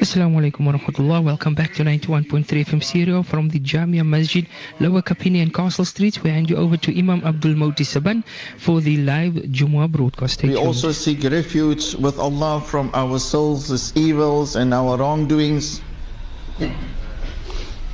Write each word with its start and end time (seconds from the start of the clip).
Assalamu 0.00 0.40
alaikum 0.40 0.64
wa 0.64 0.72
rahmatullah. 0.72 1.22
Welcome 1.22 1.54
back 1.54 1.74
to 1.74 1.84
91.3 1.84 2.46
FM 2.64 2.82
Stereo 2.82 3.22
from 3.22 3.50
the 3.50 3.60
Jamia 3.60 4.02
Masjid, 4.02 4.46
Lower 4.80 5.02
Chiappini 5.02 5.42
and 5.42 5.52
Castle 5.52 5.84
Street. 5.84 6.24
We 6.24 6.30
hand 6.30 6.48
you 6.48 6.56
over 6.56 6.78
to 6.78 6.98
Imam 6.98 7.22
Abdul 7.22 7.52
Mouti 7.52 7.84
Saban 7.84 8.24
for 8.56 8.80
the 8.80 8.96
live 8.96 9.34
Jumu'ah 9.34 9.92
broadcast. 9.92 10.42
We 10.42 10.56
also 10.56 10.92
seek 10.92 11.22
refuge 11.24 11.94
with 11.96 12.18
Allah 12.18 12.62
from 12.62 12.90
our 12.94 13.18
souls' 13.18 13.94
evils 13.94 14.56
and 14.56 14.72
our 14.72 14.96
wrongdoings. 14.96 15.82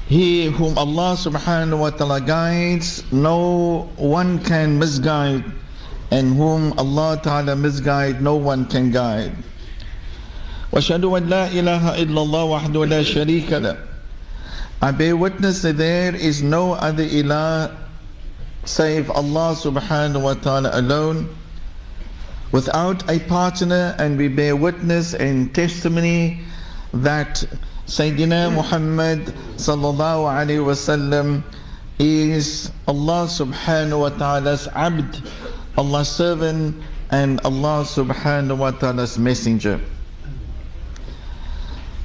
He 0.07 0.47
whom 0.47 0.79
Allah 0.79 1.17
subhanahu 1.19 1.81
wa 1.81 1.91
ta'ala 1.91 2.21
guides, 2.21 3.03
no 3.11 3.91
one 3.97 4.39
can 4.45 4.79
misguide, 4.79 5.43
and 6.13 6.37
whom 6.37 6.73
Allah 6.79 7.19
ta'ala 7.21 7.57
misguide, 7.57 8.23
no 8.23 8.37
one 8.37 8.67
can 8.67 8.93
guide. 8.93 9.35
واشهد 10.72 11.06
ان 11.06 11.28
لا 11.28 11.48
اله 11.48 12.02
الا 12.04 12.22
الله 12.22 12.44
وحده 12.44 12.86
لا 12.86 13.04
شريك 13.04 13.52
له 13.54 13.78
I 14.82 14.92
bear 14.92 15.16
witness 15.16 15.62
that 15.62 15.78
there 15.78 16.16
is 16.16 16.42
no 16.42 16.74
other 16.74 17.04
ilah 17.04 17.70
save 18.66 19.12
Allah 19.12 19.54
subhanahu 19.56 20.22
wa 20.22 20.34
ta'ala 20.34 20.72
alone 20.74 21.30
without 22.52 23.10
a 23.10 23.20
partner 23.20 23.96
and 24.00 24.18
we 24.18 24.28
bear 24.28 24.56
witness 24.56 25.14
and 25.14 25.54
testimony 25.54 26.42
that 26.94 27.44
Sayyidina 27.86 28.54
Muhammad 28.54 29.26
sallallahu 29.58 30.26
alayhi 30.30 30.66
wasallam 30.66 31.44
is 32.00 32.72
Allah 32.88 33.28
subhanahu 33.30 34.02
wa 34.02 34.10
ta'ala's 34.10 34.68
abd, 34.68 35.22
Allah's 35.78 36.10
servant 36.10 36.82
and 37.12 37.40
Allah 37.44 37.86
subhanahu 37.86 38.58
wa 38.58 38.72
ta'ala's 38.72 39.20
messenger. 39.20 39.80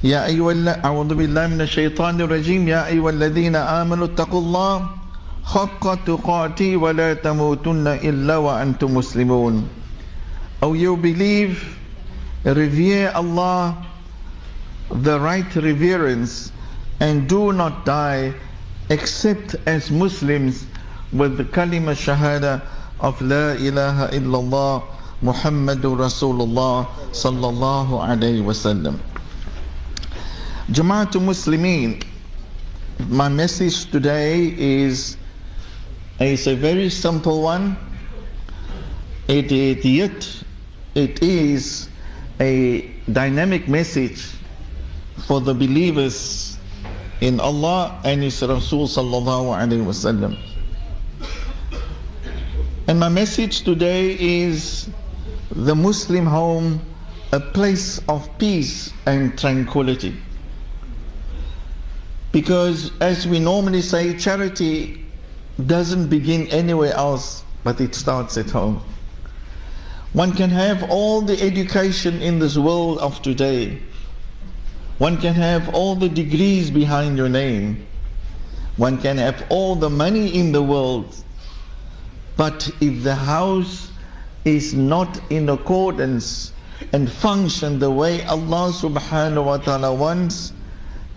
يا 0.04 0.26
أيها 0.26 0.82
أعوذ 0.84 1.14
بالله 1.14 1.46
من 1.46 1.60
الشيطان 1.60 2.20
الرجيم 2.20 2.68
يا 2.68 2.86
أيها 2.90 3.10
الذين 3.10 3.54
آمنوا 3.56 4.06
اتقوا 4.06 4.40
الله 4.40 4.86
حق 5.44 6.04
تقاته 6.04 6.76
ولا 6.76 7.14
تموتن 7.14 7.86
إلا 7.86 8.36
وأنتم 8.36 8.94
مسلمون 8.94 9.68
Oh 10.62 10.74
you 10.74 10.96
believe 10.96 11.78
revere 12.44 13.12
Allah 13.14 13.76
the 14.90 15.20
right 15.20 15.54
reverence 15.54 16.50
and 16.98 17.28
do 17.28 17.52
not 17.52 17.84
die 17.86 18.34
except 18.90 19.54
as 19.66 19.90
Muslims 19.90 20.66
with 21.12 21.36
the 21.36 21.44
kalima 21.44 21.94
shahada 21.94 22.60
of 22.98 23.20
La 23.22 23.52
ilaha 23.54 24.08
illallah 24.10 24.82
Muhammadur 25.22 25.94
Rasulullah 25.98 26.86
sallallahu 27.14 28.02
alayhi 28.02 28.42
wasallam. 28.42 28.98
Jamaatul 30.72 31.20
Muslimin, 31.20 32.02
my 33.10 33.28
message 33.28 33.90
today 33.90 34.54
is 34.56 35.18
is 36.18 36.46
a 36.46 36.54
very 36.56 36.88
simple 36.88 37.42
one. 37.42 37.76
It, 39.28 39.52
it 39.52 39.84
yet 39.84 40.44
it 40.94 41.22
is 41.22 41.90
a 42.40 42.90
dynamic 43.12 43.68
message 43.68 44.24
for 45.26 45.42
the 45.42 45.52
believers 45.52 46.56
in 47.20 47.38
Allah 47.38 48.00
and 48.02 48.22
His 48.22 48.40
Rasul 48.40 48.88
sallallahu 48.88 49.52
alaihi 49.52 49.84
wasallam. 49.84 50.38
And 52.88 52.98
my 52.98 53.10
message 53.10 53.60
today 53.60 54.16
is 54.18 54.88
the 55.50 55.74
Muslim 55.74 56.24
home, 56.24 56.80
a 57.30 57.40
place 57.40 58.00
of 58.08 58.26
peace 58.38 58.90
and 59.04 59.38
tranquility. 59.38 60.16
Because 62.32 62.90
as 63.00 63.26
we 63.28 63.38
normally 63.38 63.82
say, 63.82 64.16
charity 64.18 65.04
doesn't 65.64 66.08
begin 66.08 66.48
anywhere 66.48 66.94
else, 66.94 67.44
but 67.62 67.80
it 67.80 67.94
starts 67.94 68.38
at 68.38 68.50
home. 68.50 68.82
One 70.14 70.32
can 70.32 70.50
have 70.50 70.90
all 70.90 71.20
the 71.22 71.40
education 71.40 72.20
in 72.20 72.38
this 72.38 72.56
world 72.56 72.98
of 72.98 73.22
today. 73.22 73.80
One 74.98 75.18
can 75.18 75.34
have 75.34 75.74
all 75.74 75.94
the 75.94 76.08
degrees 76.08 76.70
behind 76.70 77.16
your 77.16 77.28
name. 77.28 77.86
One 78.76 78.98
can 78.98 79.18
have 79.18 79.44
all 79.48 79.74
the 79.74 79.90
money 79.90 80.34
in 80.34 80.52
the 80.52 80.62
world. 80.62 81.14
But 82.36 82.70
if 82.80 83.02
the 83.02 83.14
house 83.14 83.90
is 84.44 84.74
not 84.74 85.20
in 85.30 85.48
accordance 85.48 86.52
and 86.92 87.10
function 87.10 87.78
the 87.78 87.90
way 87.90 88.24
Allah 88.24 88.72
subhanahu 88.72 89.44
wa 89.44 89.58
ta'ala 89.58 89.94
wants, 89.94 90.52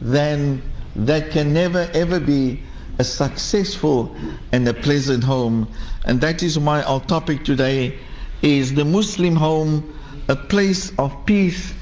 then 0.02 0.62
that 0.96 1.32
can 1.32 1.54
never 1.54 1.90
ever 1.94 2.20
be 2.20 2.62
a 3.00 3.04
successful 3.04 4.16
and 4.52 4.68
a 4.68 4.74
pleasant 4.74 5.24
home. 5.24 5.68
And 6.06 6.22
that 6.22 6.44
is 6.44 6.58
why 6.58 6.82
our 6.84 7.02
topic 7.02 7.44
today 7.44 8.00
is 8.42 8.74
the 8.74 8.86
Muslim 8.86 9.36
home, 9.36 9.94
a 10.28 10.36
place 10.36 10.92
of 10.98 11.26
peace 11.26 11.74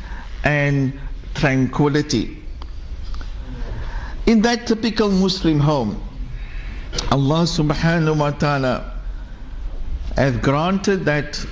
and 0.44 1.00
tranquility. 1.36 2.44
In 4.26 4.42
that 4.42 4.68
typical 4.68 5.12
Muslim 5.12 5.60
home, 5.60 6.02
Allah 7.12 7.44
subhanahu 7.44 8.18
wa 8.18 8.32
ta'ala 8.32 8.94
has 10.16 10.38
granted 10.38 11.06
that 11.06 11.44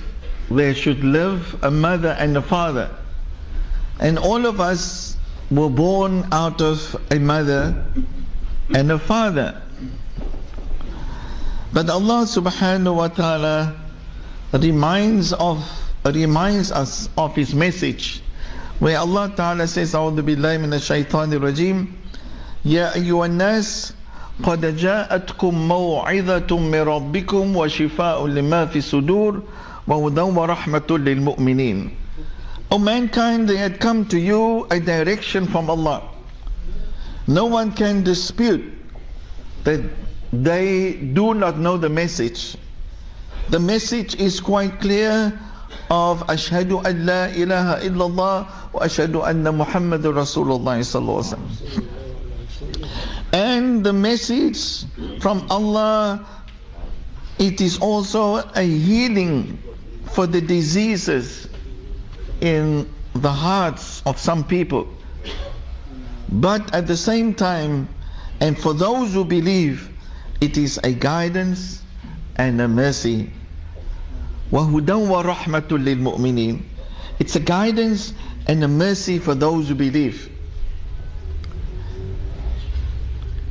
there 0.50 0.74
should 0.74 1.04
live 1.04 1.64
a 1.64 1.72
mother 1.72 2.16
and 2.20 2.38
a 2.38 2.42
father. 2.42 2.90
And 4.00 4.18
all 4.18 4.46
of 4.46 4.60
us 4.60 5.18
were 5.51 5.69
born 5.71 6.27
out 6.33 6.61
of 6.61 6.97
a 7.11 7.19
mother 7.19 7.85
and 8.75 8.91
a 8.91 8.99
father. 8.99 9.63
But 11.73 11.91
Allah 11.91 12.25
subhanahu 12.27 12.95
wa 12.97 13.09
ta'ala 13.09 13.75
reminds 14.53 15.33
of 15.33 15.63
reminds 16.05 16.71
us 16.73 17.09
of 17.19 17.35
his 17.35 17.55
message 17.55 18.23
where 18.79 18.99
Allah 18.99 19.33
Ta'ala 19.35 19.67
says 19.67 19.95
أعوذ 19.95 20.23
بالله 20.23 20.59
من 20.63 20.73
الشيطان 20.75 21.33
الرجيم 21.33 21.87
يا 22.65 22.95
أيها 22.95 23.27
الناس 23.27 23.93
قد 24.43 24.77
جاءتكم 24.77 25.53
موعظة 25.69 26.51
من 26.59 26.81
ربكم 26.81 27.57
وشفاء 27.57 28.27
لما 28.27 28.67
في 28.67 28.79
الصدور 28.79 29.43
وهدى 29.89 30.21
ورحمة 30.21 30.89
للمؤمنين 30.91 32.00
O 32.72 32.78
mankind, 32.80 33.50
they 33.50 33.58
had 33.58 33.82
come 33.82 34.06
to 34.06 34.18
you 34.18 34.66
a 34.72 34.80
direction 34.80 35.46
from 35.46 35.70
Allah. 35.70 36.08
No 37.28 37.46
one 37.46 37.74
can 37.74 38.04
dispute 38.04 38.64
that 39.66 39.82
they 40.32 40.94
do 40.94 41.34
not 41.34 41.58
know 41.58 41.76
the 41.76 41.90
message. 41.90 42.56
The 43.50 43.60
message 43.60 44.16
is 44.16 44.40
quite 44.40 44.80
clear 44.80 45.38
of 45.90 46.22
Ashhadu 46.28 46.86
an 46.86 47.06
la 47.06 47.26
ilaha 47.26 47.82
illallah 47.84 48.48
wa 48.72 48.80
ashhadu 48.80 49.28
anna 49.28 49.52
Muhammadur 49.52 50.14
Rasulullah 50.16 50.80
sallallahu 50.80 51.20
alaihi 51.20 51.36
wasallam. 51.36 51.88
And 53.34 53.84
the 53.84 53.92
message 53.92 54.86
from 55.20 55.46
Allah, 55.52 56.26
it 57.38 57.60
is 57.60 57.80
also 57.80 58.36
a 58.56 58.64
healing 58.64 59.62
for 60.14 60.26
the 60.26 60.40
diseases 60.40 61.50
in 62.41 62.89
the 63.15 63.33
hearts 63.33 64.03
of 64.07 64.19
some 64.19 64.45
people. 64.45 64.89
But 66.29 66.75
at 66.75 66.87
the 66.87 66.97
same 66.97 67.35
time, 67.35 67.89
and 68.41 68.59
for 68.59 68.75
those 68.75 69.15
who 69.15 69.25
believe, 69.25 69.91
it 70.41 70.57
is 70.57 70.79
a 70.83 70.93
guidance 70.93 71.83
and 72.37 72.61
a 72.61 72.69
mercy. 72.69 73.33
وَهُدًى 74.53 74.87
وَرَحْمَةٌ 74.87 75.69
لِلْمُؤْمِنِينَ 75.69 76.63
It's 77.19 77.37
a 77.37 77.41
guidance 77.41 78.13
and 78.47 78.63
a 78.63 78.69
mercy 78.69 79.19
for 79.19 79.35
those 79.35 79.69
who 79.69 79.75
believe. 79.75 80.31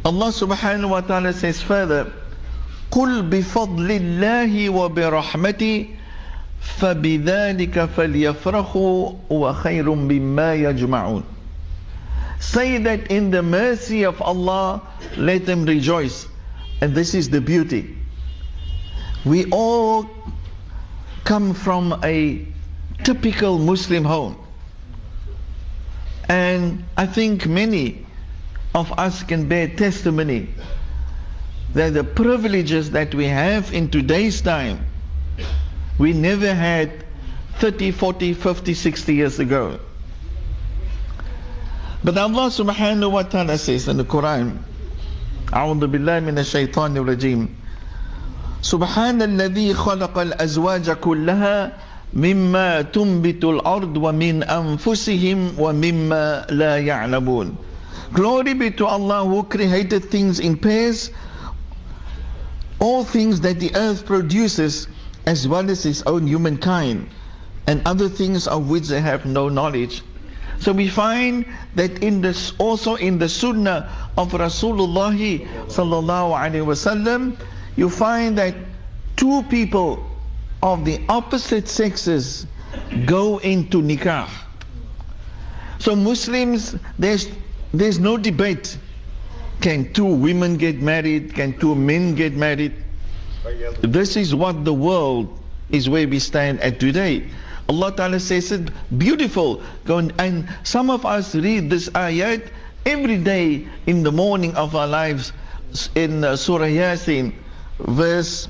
Allah 0.06 0.28
subhanahu 0.28 0.90
wa 0.90 1.02
ta'ala 1.02 1.34
says 1.34 1.62
further, 1.62 2.14
قُلْ 2.92 3.30
بِفَضْلِ 3.30 3.90
اللَّهِ 3.90 4.70
وَبِرَحْمَتِهِ 4.70 5.96
فَبِذَلِكَ 6.62 7.90
فَلْيَفْرَحُوا 7.96 9.16
وَخَيْرٌ 9.30 9.86
مِمَّا 9.86 10.56
يَجْمَعُونَ 10.56 11.24
Say 12.40 12.78
that 12.80 13.08
in 13.08 13.32
the 13.32 13.42
mercy 13.42 14.04
of 14.04 14.22
Allah, 14.22 14.82
let 15.18 15.46
them 15.46 15.66
rejoice. 15.66 16.28
And 16.82 16.94
this 16.94 17.14
is 17.14 17.30
the 17.30 17.42
beauty. 17.42 17.98
We 19.24 19.46
all 19.46 20.10
come 21.24 21.54
from 21.54 22.00
a 22.04 22.46
typical 23.04 23.58
Muslim 23.58 24.04
home. 24.04 24.38
And 26.28 26.84
I 26.98 27.06
think 27.06 27.48
many 27.48 28.06
of 28.74 28.92
us 29.00 29.24
can 29.24 29.48
bear 29.48 29.68
testimony 29.68 30.50
that 31.74 31.94
the 31.94 32.04
privileges 32.04 32.92
that 32.92 33.14
we 33.16 33.26
have 33.26 33.74
in 33.74 33.90
today's 33.90 34.42
time, 34.42 34.86
we 36.00 36.14
never 36.14 36.54
had 36.54 37.04
30, 37.60 37.92
40, 37.92 38.34
50, 38.34 38.74
60 38.74 39.14
years 39.16 39.40
ago. 39.40 39.80
But 42.04 42.18
Allah 42.18 42.50
subhanahu 42.50 43.12
wa 43.12 43.24
ta'ala 43.24 43.58
says 43.58 43.88
in 43.88 43.98
the 43.98 44.04
Quran, 44.04 44.60
أعوذ 45.54 45.88
بالله 45.88 46.20
من 46.26 46.38
الشيطان 46.38 46.98
الرجيم 46.98 47.48
سبحان 48.62 49.22
الذي 49.22 49.74
خلق 49.74 50.18
الأزواج 50.18 50.92
كلها 50.92 51.72
مما 52.14 52.82
تنبت 52.82 53.44
الأرض 53.44 53.98
ومن 53.98 54.44
أنفسهم 54.44 55.60
ومما 55.60 56.46
لا 56.50 56.78
يعلمون 56.78 57.56
Glory 58.14 58.54
be 58.54 58.72
to 58.72 58.86
Allah 58.86 59.26
who 59.26 59.44
created 59.44 60.06
things 60.06 60.40
in 60.40 60.58
pairs, 60.58 61.12
all 62.80 63.04
things 63.04 63.42
that 63.42 63.60
the 63.60 63.76
earth 63.76 64.06
produces, 64.06 64.88
as 65.27 65.47
well 65.47 65.71
as 65.71 65.87
its 65.87 66.03
own 66.03 66.27
humankind, 66.27 67.09
and 67.67 67.83
other 67.87 68.09
things 68.09 68.47
of 68.47 68.69
which 68.69 68.89
they 68.89 69.01
have 69.01 69.27
no 69.27 69.49
knowledge. 69.49 70.03
So 70.59 70.73
we 70.73 70.89
find 70.89 71.47
that 71.75 72.03
in 72.03 72.21
this 72.21 72.53
also 72.59 72.97
in 72.97 73.19
the 73.19 73.29
Sunnah 73.29 73.89
of 74.19 74.33
Rasulullah 74.33 75.17
sallallahu 75.69 76.37
alaihi 76.37 76.67
wasallam, 76.67 77.39
you 77.77 77.89
find 77.89 78.37
that 78.37 78.55
two 79.17 79.43
people 79.45 80.07
of 80.63 80.85
the 80.85 81.01
opposite 81.09 81.69
sexes 81.69 82.47
go 83.07 83.39
into 83.39 83.81
nikah. 83.81 84.29
So 85.79 85.97
Muslims, 85.97 86.77
there's 86.99 87.31
there's 87.73 87.99
no 87.99 88.19
debate. 88.19 88.77
Can 89.63 89.93
two 89.93 90.05
women 90.05 90.57
get 90.57 90.81
married? 90.83 91.35
Can 91.35 91.59
two 91.59 91.75
men 91.75 92.15
get 92.15 92.35
married? 92.35 92.75
This 93.83 94.17
is 94.17 94.35
what 94.35 94.65
the 94.65 94.75
world 94.75 95.39
is 95.71 95.89
where 95.89 96.07
we 96.07 96.19
stand 96.19 96.61
at 96.61 96.81
today. 96.81 97.25
Allah 97.69 97.93
Ta'ala 97.95 98.21
says 98.21 98.51
it 98.53 98.69
beautiful. 98.99 99.63
And 100.19 100.49
some 100.65 100.91
of 100.91 101.07
us 101.07 101.35
read 101.35 101.71
this 101.71 101.89
ayat 101.91 102.51
every 102.85 103.19
day 103.19 103.67
in 103.87 104.03
the 104.03 104.13
morning 104.13 104.55
of 104.57 104.75
our 104.75 104.89
lives 104.89 105.33
in 105.95 106.25
uh, 106.25 106.37
Surah 106.37 106.67
Yasin, 106.67 107.33
verse 107.79 108.49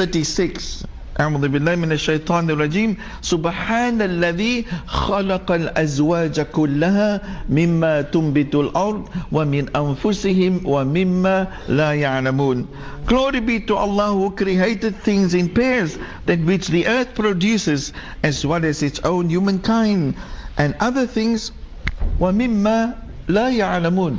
36. 0.00 0.84
أعوذ 1.19 1.47
بالله 1.47 1.75
من 1.75 1.91
الشيطان 1.91 2.49
الرجيم 2.49 2.97
سبحان 3.21 4.01
الذي 4.01 4.65
خلق 4.87 5.51
الأزواج 5.51 6.41
كلها 6.41 7.21
مما 7.49 8.01
تنبت 8.01 8.55
الأرض 8.55 9.09
ومن 9.31 9.75
أنفسهم 9.75 10.61
ومما 10.65 11.47
لا 11.69 11.91
يعلمون 11.93 12.65
Glory 13.05 13.39
be 13.41 13.59
to 13.59 13.75
Allah 13.75 14.13
who 14.13 14.31
created 14.31 14.95
things 15.03 15.33
in 15.33 15.49
pairs 15.49 15.97
that 16.25 16.39
which 16.39 16.69
the 16.69 16.87
earth 16.87 17.13
produces 17.13 17.91
as 18.23 18.45
well 18.45 18.63
as 18.65 18.81
its 18.81 18.99
own 19.03 19.29
humankind 19.29 20.15
and 20.57 20.75
other 20.79 21.05
things 21.05 21.51
ومما 22.19 22.95
لا 23.27 23.49
يعلمون 23.51 24.17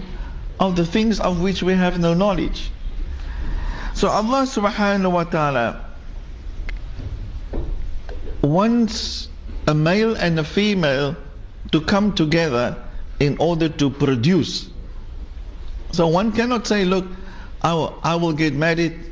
of 0.61 0.76
the 0.76 0.84
things 0.84 1.19
of 1.20 1.40
which 1.40 1.62
we 1.62 1.73
have 1.75 1.99
no 1.99 2.12
knowledge 2.14 2.70
So 3.94 4.08
Allah 4.08 4.44
subhanahu 4.46 5.11
wa 5.11 5.25
ta'ala 5.25 5.86
wants 8.42 9.30
a 9.68 9.74
male 9.74 10.16
and 10.16 10.39
a 10.39 10.44
female 10.44 11.16
to 11.72 11.81
come 11.81 12.13
together 12.13 12.84
in 13.19 13.38
order 13.39 13.69
to 13.69 13.89
produce. 13.89 14.69
So 15.92 16.07
one 16.07 16.31
cannot 16.31 16.68
say, 16.68 16.86
look, 16.86 17.06
I 17.62 17.74
will, 17.74 18.00
will 18.04 18.34
get 18.34 18.54
married, 18.54 19.12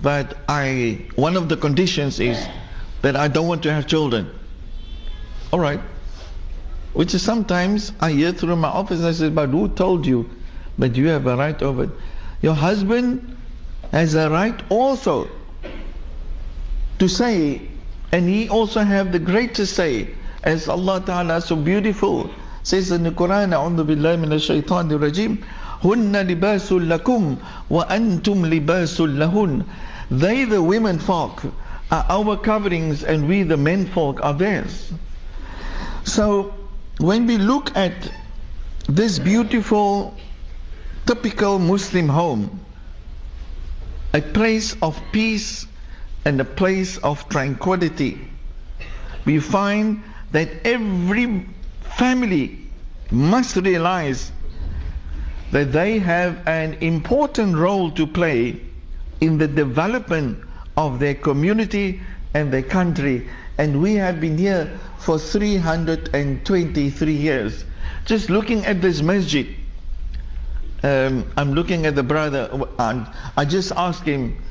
but 0.00 0.36
I 0.48 1.06
one 1.14 1.36
of 1.36 1.48
the 1.48 1.56
conditions 1.56 2.20
is 2.20 2.46
that 3.02 3.16
I 3.16 3.28
don't 3.28 3.48
want 3.48 3.62
to 3.64 3.72
have 3.72 3.86
children. 3.86 4.30
All 5.52 5.60
right. 5.60 5.80
Which 6.92 7.14
is 7.14 7.22
sometimes 7.22 7.92
I 8.00 8.12
hear 8.12 8.32
through 8.32 8.56
my 8.56 8.68
office, 8.68 9.02
I 9.02 9.12
say, 9.12 9.28
but 9.28 9.50
who 9.50 9.68
told 9.68 10.06
you? 10.06 10.28
But 10.78 10.96
you 10.96 11.08
have 11.08 11.26
a 11.26 11.36
right 11.36 11.60
over 11.62 11.84
it. 11.84 11.90
Your 12.42 12.54
husband 12.54 13.36
has 13.92 14.14
a 14.14 14.28
right 14.30 14.60
also 14.70 15.28
to 16.98 17.08
say 17.08 17.62
and 18.11 18.27
he 18.27 18.49
also 18.49 18.81
have 18.81 19.11
the 19.11 19.19
greatest 19.19 19.73
say, 19.75 20.09
as 20.43 20.67
Allah 20.67 21.01
Ta'ala 21.05 21.41
so 21.41 21.55
beautiful 21.55 22.29
says 22.63 22.91
in 22.91 23.03
the 23.03 23.11
Quran, 23.11 23.53
أعوذ 23.53 23.83
بالله 23.85 24.15
من 24.17 24.33
الشيطان 24.33 24.91
الرجيم 24.91 25.37
هن 25.83 26.15
لباس 26.15 26.71
لكم 26.71 27.35
وأنتم 27.69 28.45
لباس 28.45 29.01
لهن 29.01 29.65
They 30.11 30.45
the 30.45 30.61
women 30.61 30.99
folk 30.99 31.41
are 31.89 32.05
our 32.09 32.37
coverings 32.37 33.03
and 33.03 33.27
we 33.27 33.43
the 33.43 33.57
men 33.57 33.85
folk 33.87 34.23
are 34.23 34.33
theirs. 34.33 34.91
So 36.03 36.53
when 36.99 37.27
we 37.27 37.37
look 37.37 37.75
at 37.77 37.93
this 38.87 39.19
beautiful 39.19 40.13
typical 41.05 41.59
Muslim 41.59 42.09
home, 42.09 42.59
a 44.13 44.21
place 44.21 44.75
of 44.81 45.01
peace 45.11 45.65
and 46.26 46.40
a 46.40 46.44
place 46.44 46.98
of 46.98 47.28
tranquility. 47.28 48.18
We 49.24 49.38
find 49.38 50.02
that 50.32 50.48
every 50.66 51.46
family 51.96 52.58
must 53.12 53.54
realize 53.54 54.32
that 55.52 55.70
they 55.72 56.00
have 56.00 56.48
an 56.48 56.74
important 56.80 57.56
role 57.56 57.92
to 57.92 58.08
play 58.08 58.60
in 59.20 59.38
the 59.38 59.46
development 59.46 60.44
of 60.76 60.98
their 60.98 61.14
community 61.14 62.00
and 62.34 62.52
their 62.52 62.64
country. 62.64 63.28
And 63.56 63.80
we 63.80 63.94
have 63.94 64.20
been 64.20 64.36
here 64.36 64.80
for 64.98 65.20
323 65.20 67.12
years. 67.12 67.64
Just 68.04 68.30
looking 68.30 68.66
at 68.66 68.82
this 68.82 69.00
masjid, 69.00 69.46
um, 70.82 71.30
I'm 71.36 71.52
looking 71.52 71.86
at 71.86 71.94
the 71.94 72.02
brother, 72.02 72.50
and 72.80 73.06
I 73.36 73.44
just 73.44 73.70
asked 73.76 74.02
him, 74.02 74.42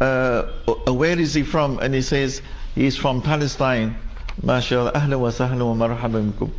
uh, 0.00 0.42
where 0.86 1.18
is 1.18 1.34
he 1.34 1.42
from? 1.42 1.78
And 1.78 1.94
he 1.94 2.02
says, 2.02 2.42
he's 2.74 2.96
from 2.96 3.22
Palestine. 3.22 3.96
MashaAllah, 4.42 5.18
wa 5.18 5.28
sahla 5.28 5.76
wa 5.76 5.86
marhaban 5.86 6.50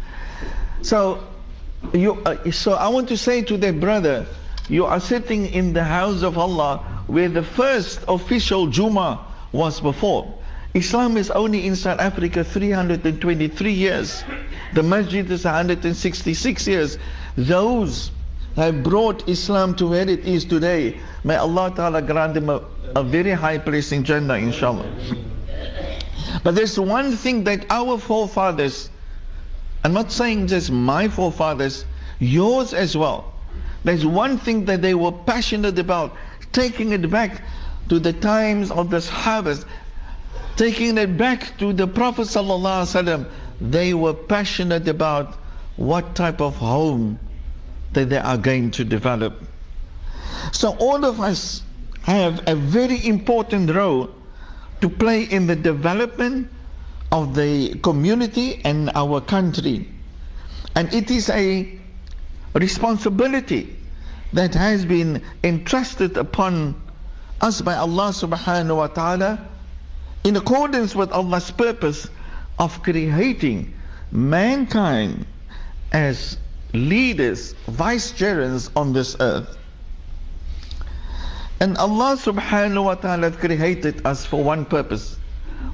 So, 0.82 1.24
you, 1.94 2.22
uh, 2.24 2.52
so 2.52 2.74
I 2.74 2.90
want 2.90 3.10
to 3.10 3.18
say 3.18 3.42
to 3.44 3.58
that 3.58 3.80
brother, 3.80 4.28
you 4.70 4.86
are 4.86 5.00
sitting 5.00 5.48
in 5.48 5.74
the 5.74 5.84
house 5.84 6.22
of 6.22 6.38
Allah 6.38 6.78
where 7.08 7.30
the 7.30 7.44
first 7.44 8.02
official 8.08 8.68
Juma 8.68 9.26
was 9.52 9.82
before. 9.82 10.38
Islam 10.74 11.18
is 11.18 11.30
only 11.32 11.68
in 11.68 11.76
South 11.76 12.00
Africa 12.00 12.44
323 12.44 13.74
years. 13.74 14.24
The 14.74 14.84
masjid 14.84 15.30
is 15.30 15.44
166 15.44 16.68
years. 16.68 16.98
Those 17.36 18.12
have 18.56 18.84
brought 18.84 19.28
Islam 19.28 19.76
to 19.76 19.88
where 19.88 20.08
it 20.08 20.26
is 20.26 20.46
today. 20.46 20.98
May 21.24 21.36
Allah 21.36 21.74
Ta'ala 21.76 22.02
grant 22.02 22.36
them 22.36 22.50
a, 22.50 22.62
a 22.96 23.04
very 23.04 23.32
high 23.32 23.58
place 23.58 23.92
in 23.92 24.04
Jannah, 24.04 24.36
inshallah. 24.36 24.90
But 26.44 26.56
there's 26.56 26.80
one 26.80 27.16
thing 27.16 27.44
that 27.46 27.66
our 27.70 27.98
forefathers, 27.98 28.90
I'm 29.84 29.94
not 29.94 30.12
saying 30.12 30.48
just 30.48 30.72
my 30.72 31.08
forefathers, 31.08 31.86
yours 32.20 32.74
as 32.74 32.96
well. 32.96 33.34
There's 33.84 34.06
one 34.06 34.38
thing 34.38 34.66
that 34.66 34.82
they 34.82 34.94
were 34.94 35.12
passionate 35.12 35.78
about, 35.80 36.16
taking 36.52 36.92
it 36.92 37.10
back 37.10 37.42
to 37.90 38.00
the 38.00 38.14
times 38.14 38.72
of 38.72 38.90
the 38.90 38.98
Sahabas, 38.98 39.66
taking 40.56 40.98
it 40.98 41.18
back 41.18 41.58
to 41.58 41.74
the 41.74 41.88
Prophet. 41.88 42.28
They 43.60 43.94
were 43.94 44.14
passionate 44.14 44.88
about 44.88 45.36
what 45.78 46.16
type 46.16 46.42
of 46.42 46.56
home 46.56 47.20
that 47.94 48.10
they 48.10 48.18
are 48.18 48.38
going 48.38 48.72
to 48.72 48.84
develop. 48.84 49.42
So 50.52 50.76
all 50.78 51.06
of 51.06 51.20
us 51.20 51.64
have 52.04 52.48
a 52.48 52.56
very 52.56 53.06
important 53.06 53.70
role 53.74 54.10
to 54.82 54.90
play 54.90 55.24
in 55.24 55.48
the 55.48 55.56
development 55.56 56.50
of 57.12 57.36
the 57.36 57.76
community 57.80 58.62
and 58.64 58.90
our 58.96 59.22
country. 59.22 59.88
And 60.76 60.94
it 60.94 61.12
is 61.12 61.30
a 61.30 61.80
responsibility 62.54 63.76
that 64.34 64.56
has 64.56 64.86
been 64.86 65.22
entrusted 65.44 66.18
upon 66.18 66.82
us 67.40 67.62
by 67.62 67.76
Allah 67.76 68.10
subhanahu 68.10 68.78
wa 68.78 68.88
ta'ala 68.88 69.48
in 70.24 70.36
accordance 70.36 70.96
with 70.96 71.12
Allah's 71.12 71.52
purpose 71.52 72.08
of 72.58 72.82
creating 72.84 73.74
mankind 74.12 75.26
as 75.92 76.38
leaders, 76.74 77.54
vicegerents 77.68 78.70
on 78.76 78.94
this 78.94 79.18
earth. 79.20 79.58
And 81.61 81.77
Allah 81.79 82.17
subhanahu 82.17 82.85
wa 82.85 82.95
ta'ala 82.95 83.31
created 83.33 84.05
us 84.07 84.27
for 84.27 84.45
one 84.45 84.65
purpose. 84.65 85.17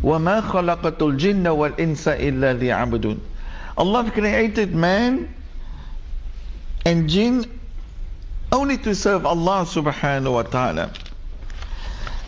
وَمَا 0.03 0.43
خَلَقَتُ 0.43 0.99
الْجِنَّ 0.99 1.43
وَالْإِنسَ 1.43 2.07
إِلَّا 2.07 2.59
لِيَعْبُدُونَ 2.59 3.19
Allah 3.77 4.11
created 4.11 4.75
man 4.75 5.35
and 6.85 7.09
jinn 7.09 7.45
only 8.53 8.77
to 8.79 8.95
serve 8.95 9.25
Allah 9.25 9.65
subhanahu 9.65 10.35
wa 10.35 10.43
ta'ala. 10.43 10.93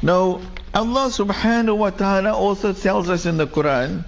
Now, 0.03 0.41
Allah 0.73 1.07
subhanahu 1.09 1.77
wa 1.77 1.91
ta'ala 1.91 2.35
also 2.35 2.73
tells 2.73 3.09
us 3.11 3.27
in 3.27 3.37
the 3.37 3.47
Quran, 3.47 4.05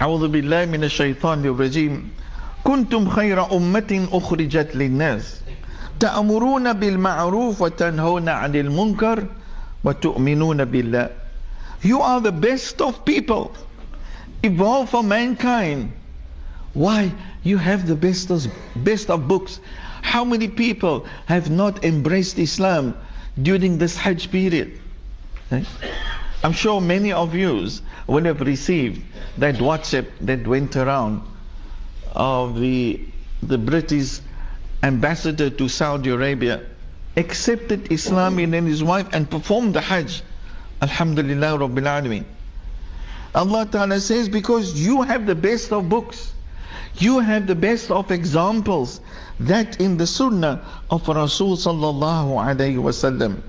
أعوذ 0.00 0.28
بالله 0.28 0.66
من 0.66 0.82
الشيطان 0.84 1.46
الرجيم 1.46 2.10
كنتم 2.64 3.08
خير 3.08 3.38
أمة 3.56 4.08
أخرجت 4.12 4.74
للناس 4.74 5.40
تأمرون 6.00 6.72
بالمعروف 6.72 7.62
وتنهون 7.62 8.28
عن 8.28 8.56
المنكر 8.56 9.26
وتؤمنون 9.84 10.64
بالله 10.64 11.08
You 11.84 12.00
are 12.00 12.20
the 12.20 12.32
best 12.32 12.80
of 12.80 13.04
people 13.04 13.52
evolved 14.42 14.90
for 14.90 15.02
mankind 15.02 15.92
Why? 16.74 17.12
You 17.42 17.58
have 17.58 17.86
the 17.86 17.94
best 17.94 18.30
of, 18.30 18.46
best 18.76 19.10
of 19.10 19.28
books. 19.28 19.60
How 20.00 20.24
many 20.24 20.48
people 20.48 21.06
have 21.26 21.50
not 21.50 21.84
embraced 21.84 22.38
Islam 22.38 22.96
during 23.40 23.78
this 23.78 23.96
Hajj 23.96 24.30
period? 24.30 24.80
Eh? 25.50 25.64
I'm 26.42 26.52
sure 26.52 26.80
many 26.80 27.12
of 27.12 27.34
you 27.34 27.68
will 28.06 28.24
have 28.24 28.40
received 28.40 29.02
that 29.38 29.56
WhatsApp 29.56 30.06
that 30.22 30.46
went 30.46 30.76
around 30.76 31.22
of 32.14 32.58
the, 32.58 33.00
the 33.42 33.58
British 33.58 34.20
ambassador 34.87 35.49
to 35.49 35.67
Saudi 35.67 36.09
Arabia 36.09 36.61
accepted 37.17 37.91
Islam 37.91 38.39
and 38.39 38.67
his 38.67 38.83
wife 38.83 39.07
and 39.11 39.29
performed 39.29 39.73
the 39.73 39.81
Hajj. 39.81 40.21
Alhamdulillah 40.81 41.57
Rabbil 41.59 41.87
Alameen. 41.93 42.25
Allah 43.35 43.65
Ta'ala 43.65 43.99
says, 43.99 44.29
because 44.29 44.79
you 44.79 45.01
have 45.01 45.25
the 45.25 45.35
best 45.35 45.71
of 45.73 45.89
books. 45.89 46.33
You 46.95 47.19
have 47.19 47.45
the 47.47 47.55
best 47.55 47.91
of 47.91 48.11
examples 48.11 49.01
that 49.39 49.81
in 49.81 49.97
the 49.97 50.07
Sunnah 50.07 50.65
of 50.89 51.07
Rasul 51.07 51.57
sallallahu 51.57 52.37
alayhi 52.37 52.77
wasallam. 52.77 53.41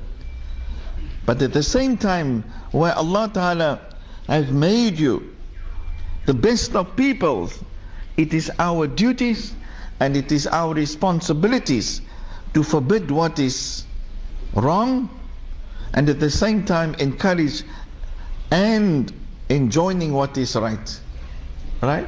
But 1.25 1.41
at 1.43 1.53
the 1.53 1.63
same 1.63 1.97
time, 1.97 2.45
where 2.73 2.95
Allah 2.95 3.31
Ta'ala 3.33 3.81
has 4.27 4.51
made 4.51 4.99
you 4.99 5.35
the 6.27 6.35
best 6.35 6.75
of 6.75 6.97
peoples, 6.97 7.63
it 8.17 8.35
is 8.35 8.51
our 8.59 8.87
duties 8.87 9.55
and 10.00 10.18
it 10.18 10.32
is 10.32 10.48
our 10.48 10.74
responsibilities 10.74 12.02
to 12.54 12.64
forbid 12.64 13.10
what 13.10 13.40
is 13.40 13.86
wrong 14.54 15.10
and 15.94 16.10
at 16.10 16.20
the 16.20 16.30
same 16.30 16.66
time 16.66 16.96
encourage 16.96 17.64
and 18.52 19.12
enjoining 19.50 20.14
what 20.14 20.38
is 20.38 20.56
right. 20.56 21.00
Right? 21.82 22.08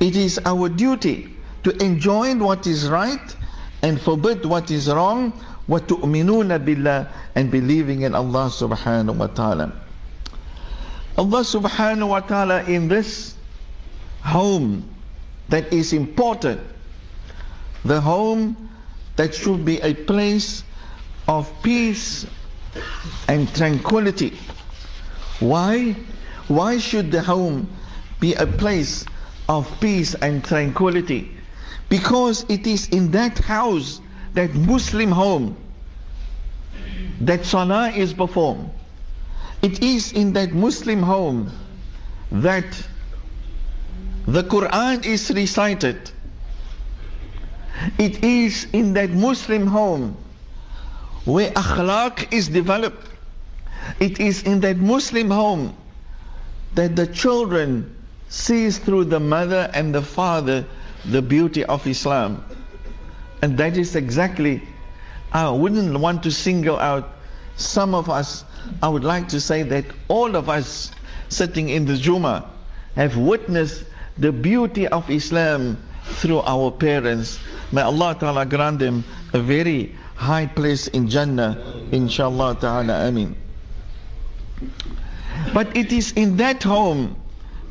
It 0.00 0.16
is 0.16 0.40
our 0.44 0.68
duty 0.68 1.36
to 1.64 1.76
enjoin 1.82 2.40
what 2.40 2.66
is 2.66 2.88
right 2.88 3.36
and 3.82 4.00
forbid 4.00 4.44
what 4.44 4.70
is 4.70 4.88
wrong. 4.88 5.32
وَتُؤْمِنُونَ 5.68 6.64
بِاللَّهِ 6.64 7.08
and 7.36 7.50
believing 7.50 8.02
in 8.02 8.14
Allah 8.14 8.50
subhanahu 8.50 9.16
wa 9.16 9.26
ta'ala. 9.28 9.72
Allah 11.16 11.40
subhanahu 11.40 12.08
wa 12.08 12.20
ta'ala 12.20 12.64
in 12.64 12.88
this 12.88 13.34
home 14.22 14.88
that 15.48 15.72
is 15.72 15.92
important, 15.92 16.60
the 17.85 18.01
home 18.01 18.69
that 19.15 19.33
should 19.33 19.63
be 19.63 19.79
a 19.79 19.93
place 19.93 20.63
of 21.27 21.51
peace 21.63 22.25
and 23.27 23.53
tranquility. 23.55 24.37
Why? 25.39 25.95
Why 26.47 26.77
should 26.79 27.11
the 27.11 27.21
home 27.21 27.69
be 28.19 28.33
a 28.33 28.45
place 28.47 29.05
of 29.47 29.69
peace 29.79 30.15
and 30.15 30.43
tranquility 30.43 31.31
because 31.89 32.45
it 32.49 32.65
is 32.65 32.89
in 32.89 33.11
that 33.11 33.37
house, 33.39 34.01
that 34.33 34.53
Muslim 34.53 35.11
home, 35.11 35.55
that 37.21 37.45
salah 37.45 37.89
is 37.89 38.13
performed. 38.13 38.71
It 39.61 39.81
is 39.81 40.11
in 40.11 40.33
that 40.33 40.51
Muslim 40.53 41.01
home 41.01 41.51
that 42.31 42.65
the 44.27 44.43
Quran 44.43 45.05
is 45.05 45.31
recited. 45.31 46.11
It 47.97 48.23
is 48.23 48.67
in 48.73 48.93
that 48.93 49.11
Muslim 49.11 49.67
home 49.67 50.17
where 51.25 51.51
akhlaq 51.51 52.31
is 52.31 52.47
developed. 52.47 53.09
It 53.99 54.19
is 54.19 54.43
in 54.43 54.61
that 54.61 54.77
Muslim 54.77 55.29
home 55.29 55.75
that 56.75 56.95
the 56.95 57.07
children 57.07 57.95
sees 58.29 58.77
through 58.77 59.05
the 59.05 59.19
mother 59.19 59.69
and 59.73 59.93
the 59.93 60.01
father 60.01 60.65
the 61.05 61.21
beauty 61.21 61.63
of 61.65 61.85
Islam. 61.87 62.43
And 63.41 63.57
that 63.57 63.77
is 63.77 63.95
exactly, 63.95 64.61
I 65.31 65.49
wouldn't 65.49 65.99
want 65.99 66.23
to 66.23 66.31
single 66.31 66.79
out 66.79 67.09
some 67.57 67.93
of 67.93 68.09
us. 68.09 68.43
I 68.81 68.87
would 68.87 69.03
like 69.03 69.27
to 69.29 69.39
say 69.39 69.63
that 69.63 69.85
all 70.07 70.35
of 70.35 70.49
us 70.49 70.91
sitting 71.29 71.69
in 71.69 71.85
the 71.85 71.97
Juma 71.97 72.49
have 72.95 73.17
witnessed 73.17 73.83
the 74.17 74.31
beauty 74.31 74.87
of 74.87 75.09
Islam 75.09 75.77
through 76.05 76.41
our 76.41 76.71
parents. 76.71 77.39
May 77.71 77.81
Allah 77.81 78.15
Ta'ala 78.19 78.45
grant 78.45 78.79
them 78.79 79.03
a 79.33 79.39
very 79.39 79.95
high 80.15 80.45
place 80.45 80.87
in 80.87 81.09
Jannah, 81.09 81.57
inshallah 81.91 82.57
Ta'ala, 82.61 83.07
Amin. 83.07 83.35
But 85.53 85.75
it 85.75 85.91
is 85.91 86.13
in 86.13 86.37
that 86.37 86.63
home 86.63 87.15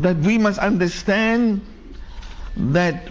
that 0.01 0.17
we 0.19 0.39
must 0.39 0.59
understand 0.59 1.65
that 2.57 3.09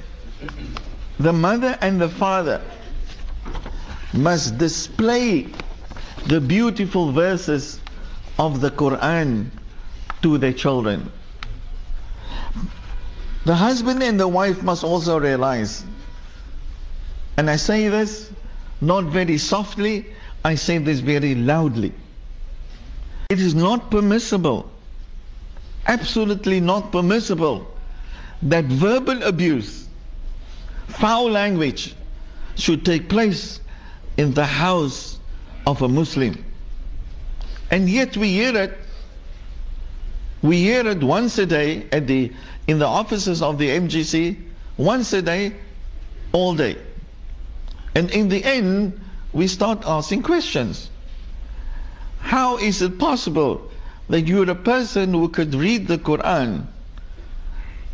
the 1.20 1.34
mother 1.34 1.78
and 1.82 2.00
the 2.00 2.10
father 2.10 2.62
must 4.14 4.58
display 4.58 5.48
the 6.28 6.40
beautiful 6.40 7.12
verses 7.12 7.80
of 8.38 8.62
the 8.62 8.70
Quran 8.72 9.50
to 10.22 10.38
their 10.38 10.54
children. 10.54 11.12
The 13.46 13.56
husband 13.56 14.02
and 14.04 14.20
the 14.20 14.28
wife 14.28 14.64
must 14.64 14.84
also 14.84 15.20
realize, 15.20 15.84
and 17.38 17.50
I 17.50 17.58
say 17.58 17.90
this 17.90 18.32
not 18.80 19.06
very 19.06 19.38
softly, 19.38 20.06
I 20.46 20.56
say 20.56 20.78
this 20.78 21.00
very 21.00 21.36
loudly. 21.36 21.94
It 23.30 23.40
is 23.40 23.56
not 23.56 23.90
permissible 23.92 24.70
absolutely 25.86 26.60
not 26.60 26.92
permissible 26.92 27.68
that 28.42 28.66
verbal 28.66 29.24
abuse, 29.24 29.88
foul 30.88 31.30
language 31.30 31.96
should 32.56 32.86
take 32.86 33.10
place 33.10 33.60
in 34.18 34.34
the 34.34 34.46
house 34.46 35.20
of 35.66 35.82
a 35.82 35.88
Muslim. 35.88 36.44
And 37.72 37.90
yet 37.90 38.16
we 38.18 38.30
hear 38.30 38.56
it. 38.56 38.78
We 40.42 40.58
hear 40.58 40.86
it 40.88 41.02
once 41.02 41.38
a 41.38 41.46
day 41.46 41.88
at 41.92 42.06
the 42.06 42.32
in 42.68 42.80
the 42.80 42.88
offices 42.88 43.42
of 43.42 43.58
the 43.58 43.70
MJC, 43.70 44.38
once 44.78 45.14
a 45.14 45.22
day, 45.22 45.54
all 46.32 46.56
day. 46.56 46.78
And 47.96 48.10
in 48.12 48.30
the 48.30 48.44
end, 48.44 49.00
we 49.32 49.48
start 49.48 49.84
asking 49.86 50.24
questions. 50.24 50.90
How 52.20 52.58
is 52.58 52.82
it 52.82 52.98
possible 52.98 53.70
that 54.10 54.22
you're 54.22 54.50
a 54.50 54.56
person 54.56 55.14
who 55.14 55.30
could 55.30 55.54
read 55.56 55.88
the 55.88 55.98
Quran 55.98 56.66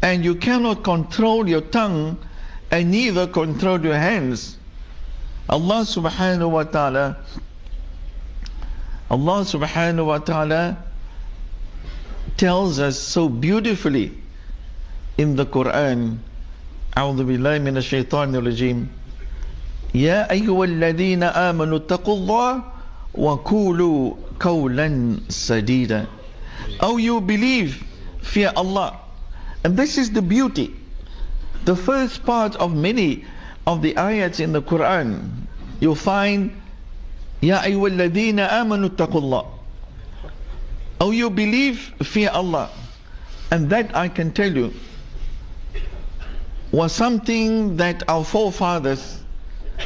and 0.01 0.23
you 0.23 0.35
cannot 0.35 0.83
control 0.83 1.47
your 1.47 1.61
tongue 1.61 2.17
and 2.71 2.91
neither 2.91 3.27
control 3.27 3.83
your 3.83 3.95
hands. 3.95 4.57
Allah 5.49 5.81
subhanahu 5.81 6.51
wa 6.51 6.63
ta'ala 6.63 7.17
Allah 9.09 9.41
subhanahu 9.41 10.05
wa 10.05 10.19
ta'ala 10.19 10.77
tells 12.37 12.79
us 12.79 12.99
so 12.99 13.27
beautifully 13.27 14.15
in 15.18 15.36
the 15.36 15.46
Quran 15.46 16.18
أعوذ 16.96 17.24
بالله 17.26 17.58
من 17.58 17.76
الشيطان 17.76 18.34
الرجيم 18.38 18.86
يا 19.94 20.30
أيها 20.30 20.64
الذين 20.64 21.22
آمنوا 21.22 21.78
اتقوا 21.86 22.16
الله 22.16 22.50
وَقُولُوا 23.14 24.14
قَوْلًا 24.40 25.20
سَدِيدًا 25.28 26.06
Oh, 26.80 26.96
you 26.96 27.20
believe, 27.20 27.82
fear 28.22 28.52
Allah. 28.56 28.98
And 29.62 29.76
this 29.76 29.98
is 29.98 30.10
the 30.10 30.22
beauty. 30.22 30.74
The 31.64 31.76
first 31.76 32.24
part 32.26 32.56
of 32.56 32.74
many 32.74 33.24
of 33.66 33.82
the 33.82 33.94
ayats 33.94 34.40
in 34.40 34.52
the 34.52 34.62
Quran, 34.62 35.30
you'll 35.80 35.94
find, 35.94 36.50
يَا 37.40 37.62
أَيُّهَا 37.62 38.10
الَّذِينَ 38.10 38.38
آمَنُوا 38.42 38.96
اتَّقُوا 38.96 39.20
اللَّهِ 39.22 39.46
Oh, 41.00 41.10
you 41.10 41.30
believe, 41.30 41.94
fear 42.02 42.30
Allah. 42.30 42.70
And 43.50 43.70
that 43.70 43.94
I 43.96 44.08
can 44.08 44.32
tell 44.32 44.50
you 44.50 44.72
was 46.71 46.91
something 46.91 47.77
that 47.77 48.03
our 48.07 48.23
forefathers, 48.23 49.21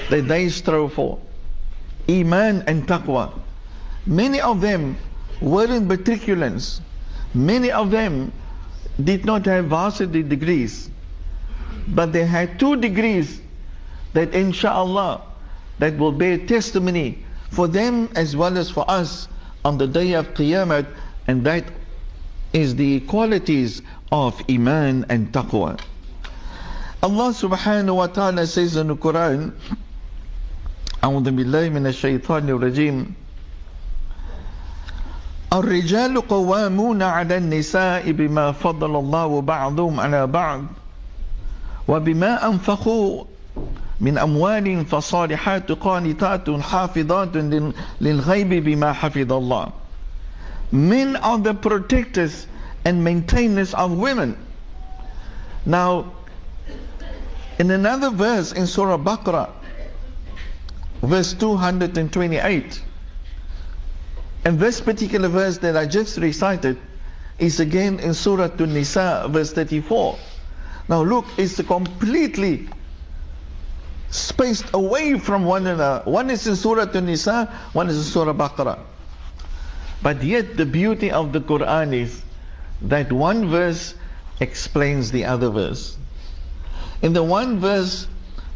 that 0.10 0.28
they 0.28 0.50
strove 0.50 0.94
for. 0.94 1.20
Iman 2.10 2.64
and 2.68 2.88
Taqwa. 2.88 3.32
Many 4.06 4.42
of 4.42 4.60
them 4.60 4.98
weren't 5.40 5.88
matriculants. 5.88 6.82
Many 7.34 7.72
of 7.72 7.92
them 7.92 8.34
did 9.02 9.26
not 9.26 9.46
have 9.46 9.66
varsity 9.66 10.24
degrees. 10.24 10.90
But 11.88 12.12
they 12.12 12.26
had 12.26 12.60
two 12.60 12.76
degrees 12.76 13.42
that 14.14 14.34
inshallah 14.34 15.22
that 15.80 15.98
will 15.98 16.12
bear 16.12 16.38
testimony 16.38 17.24
for 17.50 17.68
them 17.68 18.10
as 18.16 18.36
well 18.36 18.58
as 18.58 18.70
for 18.70 18.90
us 18.90 19.28
on 19.66 19.78
the 19.78 19.88
day 19.88 20.14
of 20.14 20.34
Qiyamah 20.34 20.86
and 21.28 21.46
that 21.46 21.64
is 22.52 22.76
the 22.76 23.00
qualities 23.02 23.82
of 24.12 24.42
Iman 24.50 25.06
and 25.10 25.32
Taqwa. 25.32 25.80
Allah 27.04 27.36
subhanahu 27.36 27.96
wa 28.00 28.08
ta'ala 28.08 28.48
says 28.48 28.78
in 28.78 28.88
the 28.88 28.96
Quran, 28.96 29.52
أعوذ 31.04 31.32
بالله 31.36 31.68
من 31.76 31.84
الشيطان 31.92 32.48
الرجيم 32.48 33.12
الرجال 35.54 36.16
قوامون 36.28 37.04
على 37.04 37.38
النساء 37.38 38.12
بما 38.12 38.52
فضل 38.52 38.96
الله 38.96 39.42
بعضهم 39.42 40.00
على 40.00 40.28
بعض 40.28 40.62
وبما 41.88 42.48
أنفقوا 42.48 43.24
من 44.02 44.18
أموال 44.18 44.86
فصالحات 44.86 45.72
قانتات 45.72 46.50
حافظات 46.50 47.36
للغيب 48.02 48.50
بما 48.64 48.94
حفظ 48.94 49.32
الله 49.34 49.68
Men 50.72 51.18
are 51.18 51.38
the 51.38 51.54
protectors 51.54 52.48
and 52.86 53.04
maintainers 53.04 53.74
of 53.76 53.92
women. 53.92 54.38
Now, 55.66 56.06
in 57.60 57.72
another 57.72 58.10
verse 58.10 58.52
in 58.52 58.68
Surah 58.68 58.98
Baqarah, 58.98 59.50
verse 61.02 61.34
228, 61.34 62.84
and 64.46 64.60
this 64.60 64.82
particular 64.82 65.30
verse 65.30 65.58
that 65.60 65.78
I 65.78 65.86
just 65.86 66.18
recited 66.18 66.78
is 67.40 67.60
again 67.60 68.00
in 68.00 68.14
Surah 68.14 68.50
An-Nisa, 68.60 69.28
verse 69.30 69.54
34. 69.54 70.18
Now 70.90 71.02
look, 71.04 71.26
it's 71.38 71.62
completely 71.62 72.68
spaced 74.10 74.66
away 74.74 75.18
from 75.18 75.46
one 75.46 75.66
another. 75.66 76.04
One 76.06 76.30
is 76.30 76.46
in 76.46 76.56
Surah 76.56 76.92
An-Nisa, 76.94 77.46
one 77.74 77.90
is 77.90 77.98
in 77.98 78.04
Surah 78.04 78.34
Baqarah. 78.34 78.80
But 80.02 80.22
yet 80.22 80.58
the 80.58 80.66
beauty 80.66 81.12
of 81.12 81.32
the 81.32 81.40
Quran 81.40 81.94
is 81.94 82.22
that 82.82 83.12
one 83.12 83.50
verse 83.50 83.96
explains 84.40 85.12
the 85.12 85.26
other 85.26 85.50
verse. 85.50 85.98
In 87.03 87.13
the 87.13 87.23
one 87.23 87.59
verse 87.61 88.07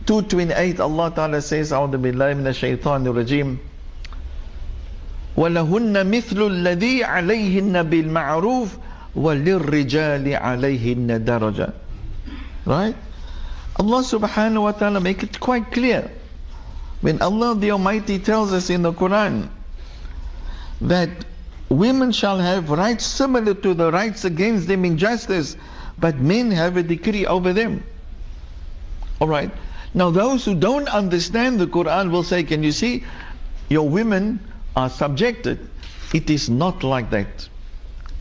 228 0.06 0.80
Allah 0.80 1.12
Ta'ala 1.14 1.40
says 1.40 1.72
أعوذ 1.72 1.96
بالله 1.96 2.34
من 2.34 2.46
الشيطان 2.46 3.06
الرجيم 3.06 3.58
ولهن 5.36 6.06
مثل 6.10 6.38
الذي 6.46 7.04
عليهن 7.04 7.82
بالمعروف 7.82 8.76
وللرجال 9.14 10.34
عليهن 10.34 11.24
درجة 11.24 11.72
Right? 12.64 12.94
Allah 13.76 14.02
subhanahu 14.04 14.62
wa 14.62 14.72
ta'ala 14.72 15.00
make 15.00 15.22
it 15.22 15.40
quite 15.40 15.72
clear. 15.72 16.10
When 17.00 17.20
Allah 17.20 17.56
the 17.56 17.72
Almighty 17.72 18.18
tells 18.20 18.52
us 18.52 18.70
in 18.70 18.82
the 18.82 18.92
Quran 18.92 19.48
that 20.82 21.10
women 21.68 22.12
shall 22.12 22.38
have 22.38 22.70
rights 22.70 23.04
similar 23.04 23.54
to 23.54 23.74
the 23.74 23.90
rights 23.90 24.24
against 24.24 24.68
them 24.68 24.84
in 24.84 24.98
justice, 24.98 25.56
but 25.98 26.18
men 26.18 26.50
have 26.52 26.76
a 26.76 26.82
decree 26.82 27.26
over 27.26 27.52
them. 27.52 27.82
Alright. 29.19 29.51
Now 29.93 30.11
those 30.11 30.45
who 30.45 30.55
don't 30.55 30.87
understand 30.87 31.59
the 31.59 31.67
Quran 31.67 32.11
will 32.11 32.23
say, 32.23 32.43
can 32.43 32.63
you 32.63 32.71
see, 32.71 33.03
your 33.69 33.87
women 33.89 34.39
are 34.75 34.89
subjected. 34.89 35.69
It 36.13 36.29
is 36.29 36.49
not 36.49 36.83
like 36.83 37.09
that. 37.09 37.49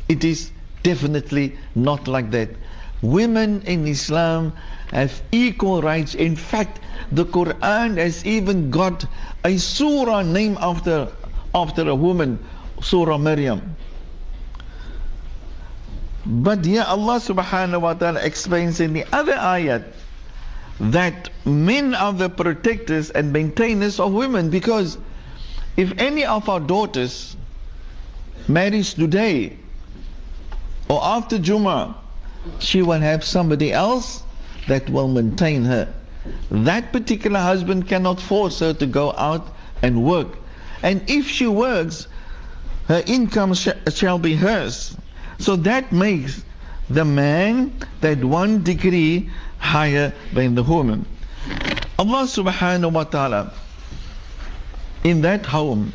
It 0.09 0.25
is 0.25 0.51
definitely 0.83 1.57
not 1.75 2.09
like 2.09 2.31
that. 2.31 2.51
Women 3.03 3.63
in 3.63 3.87
Islam 3.87 4.55
have 4.91 5.23
equal 5.33 5.83
rights. 5.83 6.15
In 6.15 6.35
fact, 6.35 6.81
the 7.13 7.25
Quran 7.25 7.99
has 7.99 8.25
even 8.25 8.71
got 8.71 9.05
a 9.45 9.59
surah 9.59 10.23
named 10.23 10.59
after, 10.61 11.13
after 11.55 11.89
a 11.89 11.95
woman, 11.95 12.39
Surah 12.81 13.19
Maryam. 13.19 13.77
But 16.25 16.65
here 16.65 16.85
Allah 16.87 17.21
subhanahu 17.21 17.81
wa 17.81 17.95
ta'ala 17.95 18.21
explains 18.21 18.81
in 18.81 18.93
the 18.93 19.05
other 19.13 19.35
ayat 19.35 19.85
that 20.81 21.31
men 21.45 21.95
are 21.95 22.13
the 22.13 22.29
protectors 22.29 23.11
and 23.11 23.33
maintainers 23.33 23.99
of 23.99 24.13
women 24.13 24.51
because 24.51 24.99
if 25.77 25.93
any 25.99 26.25
of 26.25 26.49
our 26.49 26.61
daughters 26.61 27.37
marries 28.49 28.95
today 28.95 29.57
or 30.89 31.03
after 31.03 31.39
Juma, 31.39 31.97
she 32.59 32.83
will 32.83 33.01
have 33.01 33.25
somebody 33.25 33.73
else 33.73 34.23
that 34.69 34.89
will 34.89 35.09
maintain 35.09 35.65
her. 35.65 35.93
That 36.51 36.93
particular 36.93 37.41
husband 37.41 37.89
cannot 37.89 38.21
force 38.21 38.61
her 38.61 38.73
to 38.75 38.87
go 38.87 39.13
out 39.13 39.49
and 39.83 40.05
work. 40.05 40.29
And 40.83 41.03
if 41.09 41.29
she 41.29 41.47
works, 41.47 42.07
her 42.89 43.03
income 43.07 43.55
sh 43.55 43.69
shall 43.95 44.19
be 44.19 44.35
hers. 44.35 44.97
So 45.39 45.57
that 45.57 45.93
makes 45.93 46.43
the 46.89 47.05
man 47.05 47.73
that 48.01 48.25
one 48.25 48.63
degree 48.63 49.31
higher 49.59 50.13
than 50.33 50.55
the 50.55 50.63
woman. 50.63 51.05
Allah 51.99 52.25
subhanahu 52.25 52.93
wa 52.93 53.05
ta'ala 53.05 53.53
in 55.03 55.23
that 55.23 55.47
home 55.47 55.93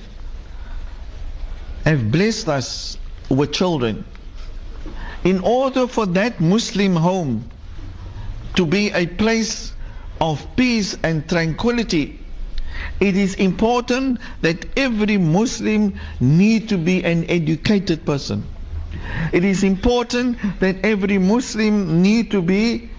have 1.86 2.12
blessed 2.12 2.48
us 2.50 2.98
with 3.30 3.52
children. 3.54 4.04
In 5.24 5.40
order 5.42 5.88
for 5.88 6.06
that 6.08 6.40
Muslim 6.42 6.96
home 6.96 7.50
to 8.56 8.66
be 8.66 8.92
a 8.92 9.06
place 9.06 9.74
of 10.20 10.56
peace 10.56 10.98
and 11.04 11.28
tranquility, 11.30 12.20
it 13.00 13.16
is 13.16 13.36
important 13.36 14.20
that 14.42 14.66
every 14.78 15.18
Muslim 15.18 16.00
need 16.20 16.70
to 16.70 16.78
be 16.78 17.04
an 17.04 17.26
educated 17.30 18.06
person. 18.06 18.44
It 19.32 19.44
is 19.46 19.64
important 19.64 20.38
that 20.60 20.84
every 20.84 21.18
Muslim 21.18 22.02
need 22.02 22.32
to 22.32 22.42
be 22.42 22.90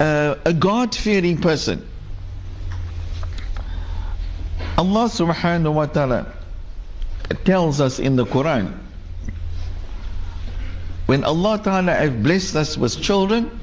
uh, 0.00 0.36
a 0.44 0.52
God-fearing 0.52 1.38
person. 1.38 1.86
Allah 4.78 5.08
subhanahu 5.08 5.72
wa 5.72 5.86
ta'ala 5.86 6.32
tells 7.44 7.80
us 7.80 7.98
in 7.98 8.16
the 8.16 8.24
Quran 8.24 8.72
when 11.06 11.24
Allah 11.24 11.58
ta'ala 11.62 11.94
has 11.94 12.10
blessed 12.10 12.56
us 12.56 12.76
with 12.76 13.00
children 13.00 13.58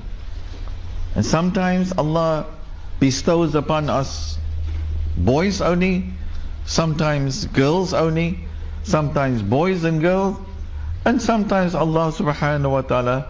and 1.15 1.25
sometimes 1.25 1.93
Allah 1.97 2.47
bestows 2.99 3.53
upon 3.53 3.89
us 3.89 4.37
boys 5.15 5.61
only 5.61 6.05
sometimes 6.65 7.45
girls 7.45 7.93
only 7.93 8.39
sometimes 8.83 9.41
boys 9.41 9.83
and 9.83 10.01
girls 10.01 10.37
and 11.05 11.21
sometimes 11.21 11.75
Allah 11.75 12.11
subhanahu 12.11 12.71
wa 12.71 12.81
ta'ala 12.81 13.27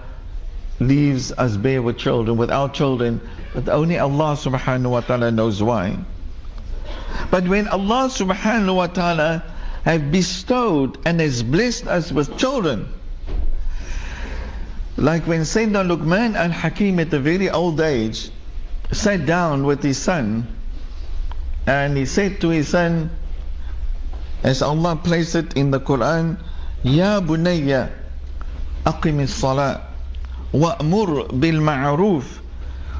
leaves 0.79 1.31
us 1.31 1.57
bare 1.57 1.81
with 1.81 1.97
children 1.97 2.37
without 2.37 2.73
children 2.73 3.21
but 3.53 3.69
only 3.69 3.99
Allah 3.99 4.33
subhanahu 4.35 4.89
wa 4.89 5.01
ta'ala 5.01 5.31
knows 5.31 5.61
why. 5.61 5.97
But 7.29 7.47
when 7.47 7.67
Allah 7.67 8.09
subhanahu 8.09 8.75
wa 8.75 8.87
ta'ala 8.87 9.43
have 9.85 10.11
bestowed 10.11 10.97
and 11.05 11.19
has 11.19 11.43
blessed 11.43 11.87
us 11.87 12.11
with 12.11 12.37
children, 12.37 12.87
like 14.97 15.27
when 15.27 15.41
Sayyidina 15.41 15.85
Luqman 15.85 16.35
al-Hakim 16.35 16.99
at 16.99 17.13
a 17.13 17.19
very 17.19 17.49
old 17.49 17.79
age 17.79 18.29
sat 18.91 19.25
down 19.25 19.65
with 19.65 19.83
his 19.83 19.97
son 19.97 20.47
and 21.67 21.97
he 21.97 22.05
said 22.05 22.41
to 22.41 22.49
his 22.49 22.69
son, 22.69 23.09
as 24.43 24.61
Allah 24.61 24.95
placed 24.95 25.35
it 25.35 25.53
in 25.55 25.71
the 25.71 25.79
Quran, 25.79 26.37
Bunayya 26.83 27.89
aqim 28.85 29.21
as-salat 29.23 29.81
wa'mur 30.53 31.27
bil 31.39 31.61
ma'ruf 31.61 32.39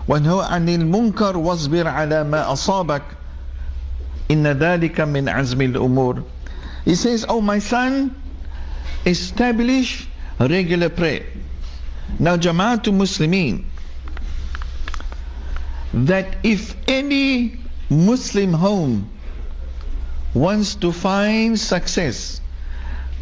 وانهى 0.08 0.52
عن 0.52 0.68
المنكر 0.70 1.38
واصبر 1.38 1.88
على 1.88 2.24
ما 2.28 2.52
أصابك 2.52 3.04
Inna 4.30 4.56
dhalika 4.56 5.06
min 5.08 5.26
azmil 5.28 5.74
umur. 5.76 6.24
He 6.86 6.96
says, 6.96 7.26
Oh 7.28 7.42
my 7.42 7.60
son, 7.60 8.16
establish 9.06 10.08
regular 10.40 10.90
prayer. 10.90 11.26
Now 12.20 12.38
Jamaatul 12.38 12.94
Muslimin, 12.94 13.66
that 15.94 16.38
if 16.44 16.76
any 16.88 17.60
Muslim 17.90 18.54
home 18.54 19.10
wants 20.34 20.76
to 20.76 20.92
find 20.92 21.60
success, 21.60 22.42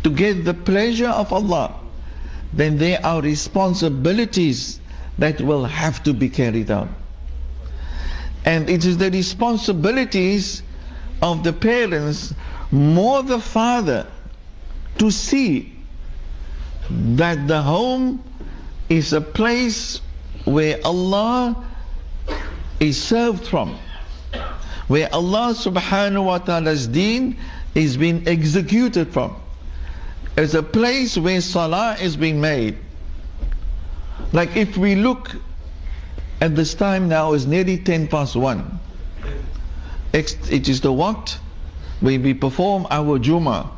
to 0.04 0.10
get 0.10 0.46
the 0.46 0.54
pleasure 0.54 1.10
of 1.10 1.32
Allah, 1.32 1.76
then 2.54 2.78
there 2.78 3.04
are 3.06 3.22
responsibilities 3.22 4.80
that 5.18 5.40
will 5.42 5.66
have 5.66 6.04
to 6.04 6.14
be 6.14 6.30
carried 6.30 6.72
out. 6.72 6.90
And 8.46 8.70
it 8.70 8.86
is 8.86 8.98
the 8.98 9.12
responsibilities 9.12 10.64
of 11.22 11.44
the 11.44 11.54
parents, 11.54 12.34
more 12.72 13.22
the 13.22 13.40
father, 13.40 14.08
to 14.98 15.12
see 15.12 15.74
that 16.90 17.48
the 17.48 17.62
home 17.62 18.24
is 18.90 19.14
a 19.14 19.22
place 19.22 20.02
where 20.46 20.80
Allah 20.84 21.68
is 22.80 23.02
served 23.02 23.48
from, 23.48 23.78
where 24.88 25.14
Allah 25.14 25.54
subhanahu 25.54 26.26
wa 26.26 26.40
ta'ala's 26.40 26.88
deen 26.88 27.38
is 27.76 27.96
being 27.96 28.28
executed 28.28 29.14
from. 29.14 29.41
It's 30.38 30.54
a 30.54 30.63
place 30.63 31.17
where 31.17 31.41
salah 31.41 31.98
is 32.00 32.15
being 32.15 32.41
made. 32.41 32.78
Like 34.32 34.56
if 34.56 34.78
we 34.78 34.96
look 34.96 35.36
At 36.41 36.56
this 36.56 36.74
time 36.74 37.08
now 37.08 37.34
is 37.34 37.46
nearly 37.46 37.78
10 37.78 38.08
past 38.08 38.36
1. 38.36 38.80
It 40.12 40.67
is 40.67 40.82
the 40.82 40.91
waqt 40.91 41.38
when 42.00 42.24
we 42.24 42.34
perform 42.34 42.88
our 42.89 43.20
Jummah. 43.20 43.70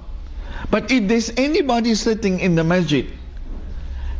But 0.71 0.89
if 0.89 1.09
there's 1.09 1.29
anybody 1.35 1.93
sitting 1.93 2.39
in 2.39 2.55
the 2.55 2.63
masjid 2.63 3.05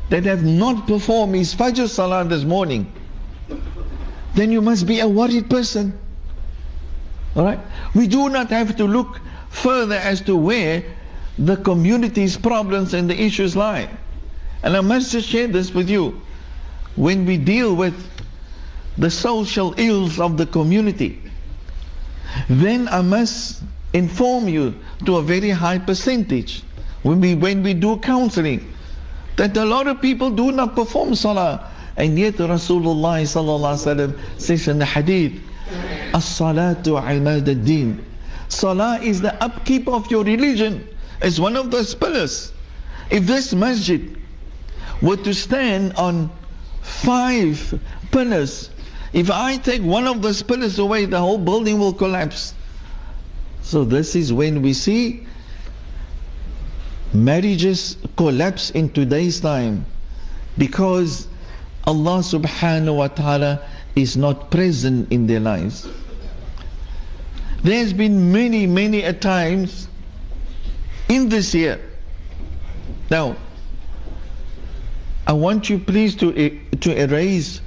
that 0.10 0.26
have 0.26 0.44
not 0.44 0.88
performed 0.88 1.36
his 1.36 1.56
Fajr 1.56 1.88
Salah 1.88 2.26
this 2.26 2.44
morning, 2.44 2.92
then 4.36 4.52
you 4.52 4.62
must 4.62 4.86
be 4.86 5.00
a 5.00 5.08
worried 5.08 5.50
person. 5.50 5.98
Alright? 7.38 7.60
We 7.96 8.08
do 8.08 8.28
not 8.28 8.50
have 8.50 8.76
to 8.76 8.84
look 8.84 9.22
further 9.50 9.96
as 9.96 10.20
to 10.24 10.36
where 10.36 10.84
the 11.38 11.58
community's 11.58 12.38
problems 12.38 12.94
and 12.94 13.10
the 13.10 13.20
issues 13.20 13.56
lie. 13.56 13.90
And 14.64 14.78
I 14.78 14.82
must 14.82 15.12
just 15.12 15.28
share 15.28 15.48
this 15.48 15.74
with 15.74 15.90
you. 15.90 16.22
When 16.96 17.26
we 17.26 17.38
deal 17.38 17.76
with 17.76 17.96
the 18.98 19.10
social 19.10 19.74
ills 19.78 20.20
of 20.20 20.38
the 20.38 20.46
community, 20.46 21.22
then 22.50 22.88
I 22.88 23.02
must 23.02 23.64
inform 23.94 24.48
you 24.48 24.76
to 25.06 25.18
a 25.18 25.22
very 25.22 25.50
high 25.50 25.80
percentage 25.80 26.64
when 27.04 27.22
we, 27.22 27.36
when 27.36 27.64
we 27.64 27.74
do 27.74 27.98
counseling 27.98 28.74
that 29.36 29.56
a 29.58 29.66
lot 29.66 29.88
of 29.88 30.02
people 30.02 30.32
do 30.32 30.52
not 30.52 30.76
perform 30.76 31.16
salah 31.16 31.70
and 31.98 32.18
yet 32.18 32.36
Rasulullah 32.36 33.22
sallallahu 33.22 34.18
says 34.40 34.68
in 34.68 34.80
the 34.80 34.86
hadith 34.86 35.40
as-salatu 36.14 37.02
imad 37.02 37.48
ad-din 37.48 38.04
salah 38.48 39.00
is 39.02 39.22
the 39.22 39.34
upkeep 39.44 39.88
of 39.88 40.10
your 40.10 40.24
religion 40.24 40.88
it's 41.24 41.40
one 41.40 41.56
of 41.56 41.72
those 41.72 41.96
pillars 41.96 42.52
if 43.10 43.26
this 43.26 43.54
masjid 43.54 44.18
were 45.02 45.18
to 45.18 45.34
stand 45.34 45.94
on 45.94 46.30
five 46.82 47.80
pillars 48.12 48.70
if 49.14 49.30
I 49.32 49.58
take 49.58 49.82
one 49.82 50.08
of 50.08 50.22
those 50.22 50.44
pillars 50.44 50.80
away 50.80 51.06
the 51.06 51.20
whole 51.20 51.38
building 51.38 51.80
will 51.80 51.94
collapse 51.94 52.54
so 53.62 53.86
this 53.86 54.16
is 54.16 54.32
when 54.32 54.62
we 54.62 54.74
see 54.74 55.26
marriages 57.14 57.98
collapse 58.18 58.72
in 58.72 58.90
today's 58.90 59.40
time 59.40 59.86
because 60.58 61.28
Allah 61.86 62.20
subhanahu 62.20 62.96
wa 62.98 63.08
ta'ala 63.08 63.62
is 63.96 64.16
not 64.18 64.50
present 64.50 65.12
in 65.12 65.28
their 65.28 65.40
lives. 65.40 65.88
There's 67.62 67.94
been 67.94 68.32
many, 68.32 68.68
many 68.68 69.04
a 69.04 69.14
times 69.14 69.88
in 71.10 71.30
this 71.30 71.54
year. 71.54 71.80
Now, 73.10 73.36
I 75.26 75.34
want 75.34 75.70
you 75.70 75.80
please 75.80 76.16
to, 76.18 76.36
eh, 76.36 76.50
to 76.82 77.02
erase 77.02 77.62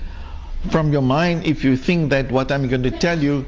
from 0.70 0.92
your 0.92 1.02
mind 1.02 1.46
if 1.46 1.64
you 1.64 1.76
think 1.76 2.10
that 2.10 2.30
what 2.30 2.50
I'm 2.52 2.68
going 2.68 2.82
to 2.82 2.90
tell 2.90 3.18
you 3.18 3.46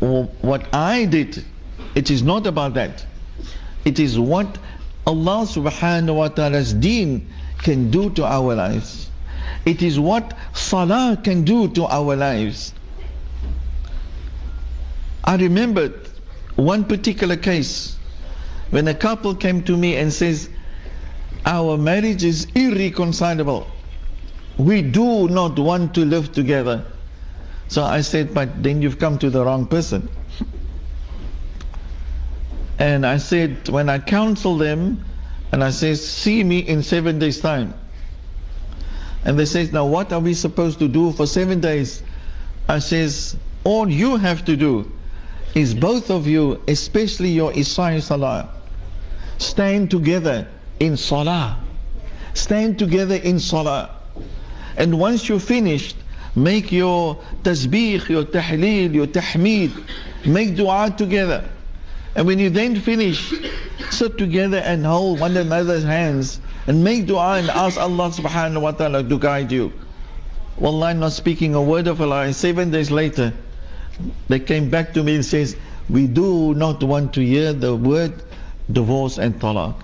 what 0.00 0.74
I 0.74 1.06
did, 1.06 1.44
it 1.94 2.10
is 2.10 2.22
not 2.22 2.46
about 2.46 2.74
that. 2.74 3.04
It 3.84 3.98
is 3.98 4.18
what 4.18 4.58
Allah 5.06 5.46
subhanahu 5.46 6.14
wa 6.14 6.28
ta'ala's 6.28 6.72
deen 6.72 7.28
can 7.58 7.90
do 7.90 8.10
to 8.10 8.24
our 8.24 8.54
lives. 8.54 9.10
It 9.64 9.82
is 9.82 9.98
what 9.98 10.36
salah 10.54 11.18
can 11.22 11.44
do 11.44 11.68
to 11.68 11.84
our 11.86 12.16
lives. 12.16 12.72
I 15.24 15.36
remembered 15.36 16.08
one 16.56 16.84
particular 16.84 17.36
case 17.36 17.96
when 18.70 18.88
a 18.88 18.94
couple 18.94 19.34
came 19.34 19.62
to 19.64 19.76
me 19.76 19.96
and 19.96 20.12
says, 20.12 20.48
our 21.44 21.76
marriage 21.76 22.24
is 22.24 22.46
irreconcilable. 22.54 23.66
We 24.58 24.82
do 24.82 25.28
not 25.28 25.58
want 25.58 25.94
to 25.94 26.04
live 26.04 26.32
together. 26.32 26.84
So 27.68 27.82
I 27.82 28.00
said, 28.00 28.34
but 28.34 28.62
then 28.62 28.82
you've 28.82 28.98
come 28.98 29.18
to 29.18 29.30
the 29.30 29.44
wrong 29.44 29.66
person. 29.66 30.08
And 32.78 33.06
I 33.06 33.18
said, 33.18 33.68
when 33.68 33.88
I 33.88 33.98
counsel 33.98 34.56
them, 34.56 35.04
and 35.52 35.64
I 35.64 35.70
said, 35.70 35.98
see 35.98 36.42
me 36.44 36.58
in 36.60 36.82
seven 36.82 37.18
days 37.18 37.40
time. 37.40 37.74
And 39.24 39.38
they 39.38 39.44
said, 39.44 39.72
now 39.72 39.86
what 39.86 40.12
are 40.12 40.20
we 40.20 40.34
supposed 40.34 40.78
to 40.78 40.88
do 40.88 41.12
for 41.12 41.26
seven 41.26 41.60
days? 41.60 42.02
I 42.68 42.78
says, 42.78 43.36
all 43.64 43.88
you 43.88 44.16
have 44.16 44.44
to 44.46 44.56
do 44.56 44.90
is 45.54 45.74
both 45.74 46.10
of 46.10 46.26
you, 46.26 46.62
especially 46.68 47.30
your 47.30 47.52
Isai 47.52 48.00
Salah, 48.00 48.48
stand 49.40 49.90
together 49.90 50.46
in 50.78 50.96
Salah. 50.96 51.58
Stand 52.34 52.78
together 52.78 53.16
in 53.16 53.40
Salah. 53.40 53.90
And 54.76 55.00
once 55.00 55.28
you're 55.28 55.40
finished, 55.40 55.96
Make 56.36 56.70
your 56.70 57.16
tasbih, 57.42 58.08
your 58.08 58.24
tahleel, 58.24 58.94
your 58.94 59.06
tahmeed. 59.06 59.72
Make 60.24 60.54
dua 60.54 60.94
together. 60.96 61.44
And 62.14 62.26
when 62.26 62.38
you 62.38 62.50
then 62.50 62.76
finish, 62.80 63.32
sit 63.90 64.16
together 64.16 64.58
and 64.58 64.86
hold 64.86 65.20
one 65.20 65.36
another's 65.36 65.82
hands 65.82 66.40
and 66.66 66.84
make 66.84 67.06
dua 67.06 67.38
and 67.38 67.50
ask 67.50 67.78
Allah 67.78 68.10
subhanahu 68.10 68.62
wa 68.62 68.70
ta'ala 68.70 69.02
to 69.02 69.18
guide 69.18 69.50
you. 69.50 69.72
Wallah, 70.58 70.94
not 70.94 71.12
speaking 71.12 71.54
a 71.54 71.62
word 71.62 71.88
of 71.88 72.00
Allah. 72.00 72.32
Seven 72.32 72.70
days 72.70 72.90
later, 72.90 73.32
they 74.28 74.38
came 74.38 74.70
back 74.70 74.94
to 74.94 75.02
me 75.02 75.16
and 75.16 75.24
says, 75.24 75.56
we 75.88 76.06
do 76.06 76.54
not 76.54 76.82
want 76.82 77.14
to 77.14 77.24
hear 77.24 77.52
the 77.52 77.74
word 77.74 78.12
divorce 78.72 79.18
and 79.18 79.34
talaq. 79.40 79.74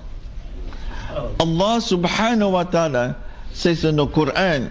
Allah 1.41 1.75
subhanahu 1.81 2.53
wa 2.53 2.65
ta'ala 2.65 3.17
says 3.53 3.85
in 3.85 3.97
the 3.97 4.07
Quran, 4.07 4.71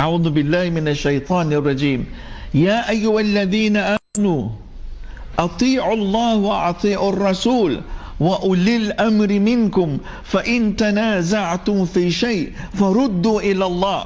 أعوذ 0.00 0.28
بالله 0.30 0.70
من 0.76 0.88
الشيطان 0.92 1.52
الرجيم 1.52 2.04
يا 2.54 2.90
أيها 2.90 3.20
الذين 3.20 3.76
آمنوا 3.96 4.42
أطيعوا 5.38 5.94
الله 5.94 6.36
وأطيعوا 6.36 7.12
الرسول 7.12 7.80
وأولي 8.20 8.76
الأمر 8.76 9.28
منكم 9.38 9.98
فإن 10.24 10.76
تنازعتم 10.76 11.84
في 11.84 12.10
شيء 12.10 12.52
فردوا 12.74 13.40
إلى 13.40 13.64
الله 13.66 14.04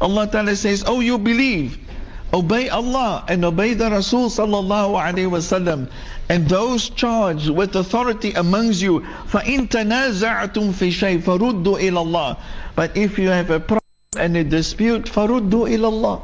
Allah 0.00 0.26
Ta'ala 0.28 0.56
says, 0.56 0.84
Oh 0.86 1.00
you 1.00 1.16
believe, 1.16 1.78
obey 2.33 2.69
Allah 2.69 3.25
and 3.27 3.43
obey 3.45 3.73
the 3.73 3.89
Rasul 3.89 4.29
Sallallahu 4.29 4.93
Alaihi 5.01 5.29
Wasallam 5.29 5.89
and 6.29 6.47
those 6.47 6.89
charged 6.89 7.49
with 7.49 7.75
authority 7.75 8.33
amongst 8.33 8.81
you 8.81 9.01
فإن 9.31 9.69
تنازعتم 9.69 10.71
في 10.73 10.91
شيء 10.91 11.21
فردوا 11.21 11.79
إلى 11.79 12.01
الله 12.01 12.37
But 12.75 12.95
if 12.95 13.17
you 13.17 13.29
have 13.29 13.49
a 13.49 13.59
problem 13.59 13.79
and 14.17 14.35
a 14.37 14.43
dispute, 14.43 15.05
faruddu 15.05 15.67
ilallah. 15.69 16.21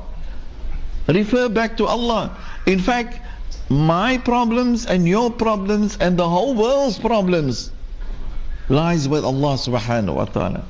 Refer 1.07 1.49
back 1.49 1.77
to 1.77 1.85
Allah. 1.85 2.35
In 2.65 2.79
fact, 2.79 3.19
my 3.69 4.17
problems 4.17 4.85
and 4.85 5.07
your 5.07 5.29
problems 5.31 5.97
and 5.99 6.17
the 6.17 6.27
whole 6.27 6.55
world's 6.55 6.97
problems 6.97 7.71
lies 8.69 9.07
with 9.07 9.23
Allah 9.23 9.53
subhanahu 9.55 10.15
wa 10.15 10.25
ta'ala. 10.25 10.65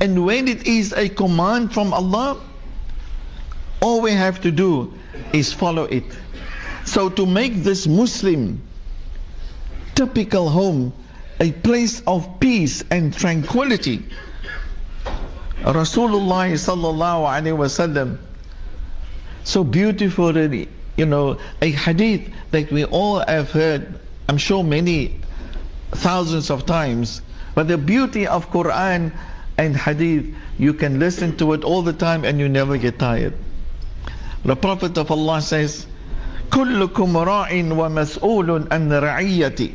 And 0.00 0.24
when 0.24 0.48
it 0.48 0.66
is 0.66 0.92
a 0.92 1.08
command 1.08 1.72
from 1.72 1.92
Allah, 1.92 2.38
all 3.83 3.99
we 3.99 4.13
have 4.13 4.39
to 4.41 4.49
do 4.49 4.93
is 5.33 5.51
follow 5.51 5.83
it. 5.83 6.05
So 6.85 7.09
to 7.09 7.25
make 7.25 7.63
this 7.63 7.85
Muslim 7.85 8.61
typical 9.93 10.47
home 10.47 10.93
a 11.41 11.51
place 11.51 12.01
of 12.07 12.39
peace 12.39 12.83
and 12.89 13.13
tranquility, 13.13 14.05
Rasulullah 15.61 16.47
sallallahu 16.55 17.27
alaihi 17.27 17.57
wasallam 17.57 18.19
so 19.43 19.65
beautifully, 19.65 20.69
you 20.95 21.05
know, 21.05 21.37
a 21.61 21.71
hadith 21.71 22.31
that 22.51 22.71
we 22.71 22.85
all 22.85 23.19
have 23.19 23.51
heard, 23.51 23.99
I'm 24.29 24.37
sure 24.37 24.63
many 24.63 25.19
thousands 25.91 26.49
of 26.49 26.65
times. 26.65 27.21
But 27.53 27.67
the 27.67 27.77
beauty 27.77 28.27
of 28.27 28.49
Quran 28.49 29.11
and 29.57 29.75
hadith, 29.75 30.33
you 30.57 30.73
can 30.73 30.99
listen 30.99 31.35
to 31.37 31.51
it 31.51 31.65
all 31.65 31.81
the 31.81 31.91
time 31.91 32.23
and 32.23 32.39
you 32.39 32.47
never 32.47 32.77
get 32.77 32.97
tired. 32.97 33.33
The 34.45 34.55
Prophet 34.55 34.97
of 34.97 35.11
Allah 35.11 35.41
says, 35.41 35.87
كلكم 36.51 37.17
راع 37.17 37.49
ومسؤول 37.53 38.67
عن 38.71 38.93
رعيتي 38.93 39.71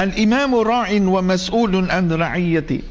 الإمام 0.00 0.54
راع 0.54 0.88
ومسؤول 0.92 1.90
عن 1.90 2.12
رعيتي 2.12 2.82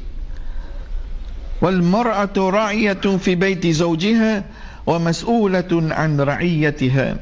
والمرأة 1.62 2.36
راعية 2.36 2.92
في 3.18 3.34
بيت 3.34 3.66
زوجها 3.66 4.44
ومسؤولة 4.86 5.68
عن 5.72 6.20
رعيتها 6.20 7.16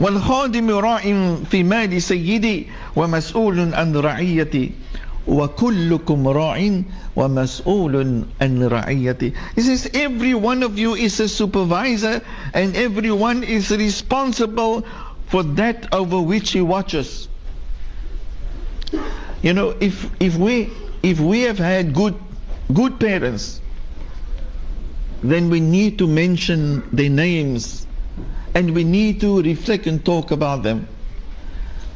والخادم 0.00 0.70
راع 0.70 0.98
في 1.50 1.62
مال 1.62 2.02
سيدي 2.02 2.66
ومسؤول 2.96 3.74
عن 3.74 3.96
رعيتي 3.96 4.70
وكلكم 5.29 6.27
راع 6.27 6.81
ومسؤول 7.15 8.23
عن 8.41 8.63
رعيتي 8.63 9.33
He 9.55 9.61
says 9.61 9.89
every 9.93 10.33
one 10.35 10.61
of 10.63 10.77
you 10.77 10.93
is 10.95 11.19
a 11.19 11.27
supervisor 11.27 12.21
and 12.53 12.75
everyone 12.75 13.43
is 13.43 13.71
responsible 13.71 14.85
for 15.27 15.41
that 15.43 15.87
over 15.91 16.21
which 16.21 16.51
he 16.51 16.61
watches. 16.61 17.27
You 19.41 19.53
know, 19.53 19.75
if 19.79 20.09
if 20.19 20.37
we 20.37 20.69
if 21.01 21.19
we 21.19 21.41
have 21.41 21.57
had 21.57 21.93
good 21.93 22.15
good 22.73 22.99
parents 22.99 23.61
then 25.23 25.49
we 25.49 25.59
need 25.59 25.97
to 25.97 26.07
mention 26.07 26.87
their 26.93 27.09
names 27.09 27.87
and 28.53 28.73
we 28.75 28.83
need 28.83 29.21
to 29.21 29.41
reflect 29.41 29.87
and 29.87 30.05
talk 30.05 30.31
about 30.31 30.61
them. 30.61 30.87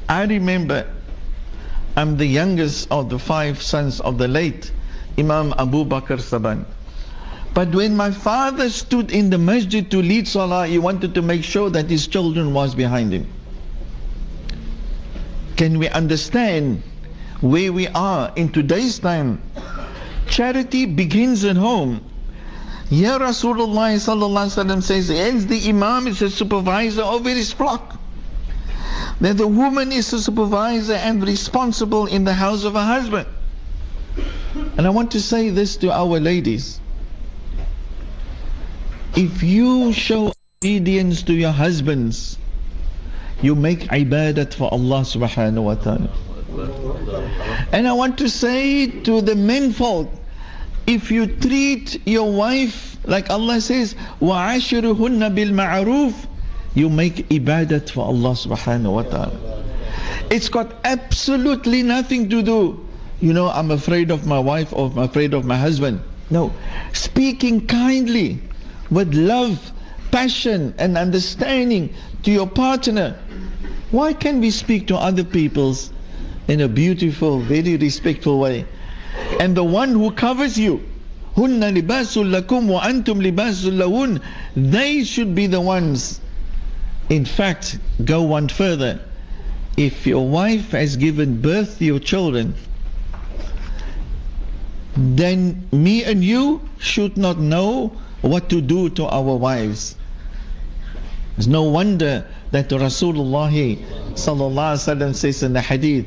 I 0.07 0.23
remember 0.25 0.87
I'm 1.96 2.16
the 2.16 2.26
youngest 2.26 2.88
of 2.90 3.08
the 3.08 3.18
five 3.18 3.62
sons 3.62 4.00
of 4.00 4.18
the 4.18 4.26
late 4.26 4.72
Imam 5.16 5.54
Abu 5.56 5.84
Bakr 5.84 6.18
Saban. 6.18 6.64
But 7.54 7.72
when 7.72 7.96
my 7.96 8.10
father 8.10 8.68
stood 8.68 9.12
in 9.12 9.30
the 9.30 9.38
masjid 9.38 9.88
to 9.92 10.02
lead 10.02 10.26
salah, 10.26 10.66
he 10.66 10.78
wanted 10.78 11.14
to 11.14 11.22
make 11.22 11.44
sure 11.44 11.70
that 11.70 11.88
his 11.88 12.08
children 12.08 12.52
was 12.52 12.74
behind 12.74 13.12
him. 13.12 13.28
Can 15.56 15.78
we 15.78 15.88
understand 15.88 16.82
where 17.40 17.72
we 17.72 17.86
are 17.86 18.32
in 18.34 18.50
today's 18.50 18.98
time? 18.98 19.40
Charity 20.28 20.86
begins 20.86 21.44
at 21.44 21.56
home. 21.56 22.00
Here 22.90 23.18
Rasulullah 23.18 24.82
says, 24.82 25.10
as 25.10 25.46
the 25.46 25.68
Imam 25.68 26.08
is 26.08 26.22
a 26.22 26.30
supervisor 26.30 27.02
over 27.02 27.30
his 27.30 27.52
flock 27.52 28.00
That 29.21 29.37
the 29.37 29.47
woman 29.47 29.91
is 29.91 30.13
a 30.13 30.21
supervisor 30.21 30.93
and 30.93 31.25
responsible 31.25 32.05
in 32.05 32.23
the 32.23 32.33
house 32.33 32.63
of 32.63 32.73
her 32.73 32.85
husband. 32.85 33.27
And 34.77 34.87
I 34.87 34.89
want 34.89 35.11
to 35.11 35.21
say 35.21 35.49
this 35.49 35.77
to 35.77 35.91
our 35.91 36.19
ladies. 36.19 36.79
If 39.15 39.43
you 39.43 39.91
show 39.93 40.33
obedience 40.63 41.23
to 41.23 41.33
your 41.33 41.51
husbands, 41.51 42.37
you 43.41 43.55
make 43.55 43.81
ibadat 43.89 44.53
for 44.53 44.71
Allah 44.71 45.01
subhanahu 45.01 45.63
wa 45.63 45.75
ta'ala. 45.75 46.09
And 47.71 47.87
I 47.87 47.93
want 47.93 48.17
to 48.19 48.29
say 48.29 48.87
to 48.87 49.21
the 49.21 49.35
menfolk, 49.35 50.11
if 50.87 51.11
you 51.11 51.27
treat 51.27 52.07
your 52.07 52.31
wife 52.31 52.97
like 53.05 53.29
Allah 53.29 53.61
says, 53.61 53.95
وَعَشِرُهُنَّ 54.21 55.35
بِالْمَعْرُوفِ 55.35 56.13
you 56.74 56.90
make 56.90 57.28
ibadat 57.28 57.90
for 57.90 58.06
Allah 58.06 58.34
subhanahu 58.34 58.92
wa 58.92 59.02
ta'ala. 59.02 59.64
It's 60.30 60.48
got 60.48 60.74
absolutely 60.84 61.82
nothing 61.82 62.28
to 62.30 62.42
do. 62.42 62.86
You 63.20 63.32
know, 63.32 63.48
I'm 63.48 63.70
afraid 63.70 64.10
of 64.10 64.26
my 64.26 64.38
wife 64.38 64.72
or 64.72 64.90
I'm 64.90 64.98
afraid 64.98 65.34
of 65.34 65.44
my 65.44 65.56
husband. 65.56 66.00
No. 66.30 66.52
Speaking 66.92 67.66
kindly, 67.66 68.40
with 68.90 69.14
love, 69.14 69.72
passion 70.10 70.74
and 70.78 70.96
understanding 70.96 71.92
to 72.22 72.30
your 72.30 72.46
partner. 72.46 73.16
Why 73.90 74.12
can't 74.12 74.40
we 74.40 74.50
speak 74.50 74.88
to 74.88 74.96
other 74.96 75.24
people's 75.24 75.92
in 76.48 76.60
a 76.60 76.68
beautiful, 76.68 77.40
very 77.40 77.76
respectful 77.76 78.38
way? 78.38 78.66
And 79.40 79.56
the 79.56 79.64
one 79.64 79.90
who 79.90 80.10
covers 80.10 80.58
you, 80.58 80.82
libasul 81.36 82.30
lakum 82.30 82.66
wa 82.68 82.82
antum 82.82 83.20
libasul 83.20 83.74
lahun, 83.74 84.22
they 84.56 85.04
should 85.04 85.34
be 85.34 85.46
the 85.46 85.60
ones. 85.60 86.20
In 87.14 87.24
fact, 87.24 87.78
go 88.04 88.22
one 88.22 88.48
further. 88.48 88.98
If 89.76 90.04
your 90.04 90.26
wife 90.26 90.72
has 90.72 90.96
given 90.96 91.40
birth 91.40 91.78
to 91.78 91.84
your 91.84 92.00
children, 92.00 92.54
then 94.96 95.68
me 95.70 96.02
and 96.02 96.24
you 96.24 96.60
should 96.80 97.16
not 97.16 97.38
know 97.38 97.92
what 98.20 98.50
to 98.50 98.60
do 98.60 98.90
to 98.98 99.06
our 99.06 99.36
wives. 99.36 99.94
It's 101.38 101.46
no 101.46 101.62
wonder 101.62 102.26
that 102.50 102.70
Rasulullah 102.70 103.78
sallallahu 104.14 105.14
says 105.14 105.44
in 105.44 105.52
the 105.52 105.60
hadith, 105.60 106.06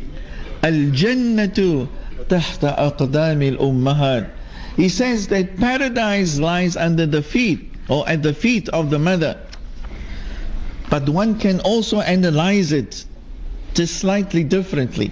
Al-Jannatu 0.61 1.87
tahta 2.27 2.75
aqdami 2.77 3.57
al-ummahat. 3.57 4.29
He 4.75 4.89
says 4.89 5.29
that 5.29 5.55
paradise 5.55 6.37
lies 6.37 6.75
under 6.75 7.05
the 7.05 7.21
feet 7.21 7.71
or 7.87 8.03
at 8.09 8.23
the 8.23 8.33
feet 8.33 8.67
of 8.67 8.89
the 8.89 8.99
mother. 8.99 9.39
But 10.89 11.09
one 11.09 11.39
can 11.39 11.59
also 11.59 11.99
analyze 11.99 12.71
it 12.71 13.05
just 13.73 13.97
slightly 13.97 14.43
differently. 14.43 15.11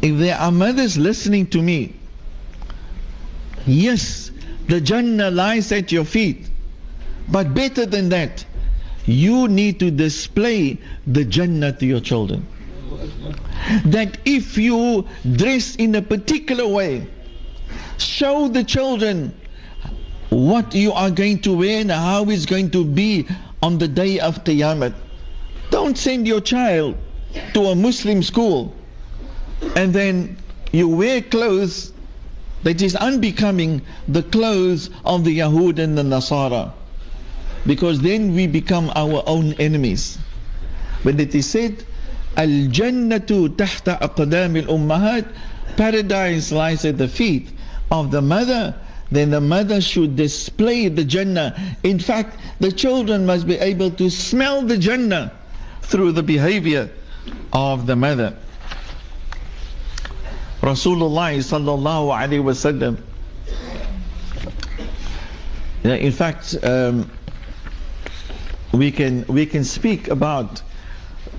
If 0.00 0.18
there 0.18 0.36
are 0.36 0.52
mothers 0.52 0.96
listening 0.96 1.48
to 1.48 1.60
me, 1.60 1.94
yes, 3.66 4.30
the 4.68 4.80
Jannah 4.80 5.30
lies 5.30 5.72
at 5.72 5.90
your 5.90 6.04
feet. 6.04 6.48
But 7.28 7.54
better 7.54 7.86
than 7.86 8.10
that, 8.10 8.44
you 9.04 9.48
need 9.48 9.80
to 9.80 9.90
display 9.90 10.78
the 11.06 11.24
Jannah 11.24 11.72
to 11.72 11.86
your 11.86 12.00
children. 12.00 12.46
That 13.86 14.18
if 14.24 14.56
you 14.56 15.06
dress 15.32 15.76
in 15.76 15.94
a 15.96 16.02
particular 16.02 16.66
way, 16.66 17.06
show 17.98 18.48
the 18.48 18.62
children 18.62 19.34
what 20.30 20.74
you 20.74 20.92
are 20.92 21.10
going 21.10 21.40
to 21.42 21.56
wear 21.56 21.80
and 21.80 21.90
how 21.90 22.24
it's 22.30 22.46
going 22.46 22.70
to 22.70 22.84
be 22.84 23.26
on 23.62 23.78
the 23.78 23.88
day 23.88 24.20
of 24.20 24.44
Qiyamah. 24.44 24.94
Don't 25.70 25.96
send 25.98 26.26
your 26.26 26.40
child 26.40 26.96
to 27.54 27.66
a 27.66 27.74
Muslim 27.74 28.22
school 28.22 28.74
and 29.74 29.92
then 29.92 30.36
you 30.72 30.88
wear 30.88 31.22
clothes 31.22 31.92
that 32.62 32.82
is 32.82 32.94
unbecoming 32.96 33.82
the 34.08 34.22
clothes 34.22 34.90
of 35.04 35.24
the 35.24 35.38
Yahud 35.38 35.78
and 35.78 35.96
the 35.96 36.02
Nasara. 36.02 36.72
Because 37.66 38.00
then 38.00 38.34
we 38.34 38.46
become 38.46 38.90
our 38.94 39.22
own 39.26 39.54
enemies. 39.54 40.18
When 41.02 41.18
it 41.20 41.34
is 41.34 41.48
said, 41.48 41.84
Al-Jannatu 42.36 43.56
tahta 43.56 43.98
aqdam 44.00 44.62
al-ummahat, 44.62 45.26
paradise 45.76 46.52
lies 46.52 46.84
at 46.84 46.98
the 46.98 47.08
feet 47.08 47.48
of 47.90 48.10
the 48.10 48.20
mother, 48.22 48.74
then 49.10 49.30
the 49.30 49.40
mother 49.40 49.80
should 49.80 50.16
display 50.16 50.88
the 50.88 51.04
Jannah. 51.04 51.54
In 51.82 51.98
fact, 51.98 52.38
the 52.58 52.72
children 52.72 53.26
must 53.26 53.46
be 53.46 53.56
able 53.56 53.90
to 53.92 54.10
smell 54.10 54.62
the 54.62 54.78
Jannah 54.78 55.32
through 55.82 56.12
the 56.12 56.22
behavior 56.22 56.90
of 57.52 57.86
the 57.86 57.96
mother. 57.96 58.36
Rasulullah 60.60 61.36
wasallam. 62.42 62.98
In 65.84 66.10
fact, 66.10 66.56
um, 66.64 67.08
we 68.72 68.90
can 68.90 69.24
we 69.28 69.46
can 69.46 69.62
speak 69.62 70.08
about 70.08 70.62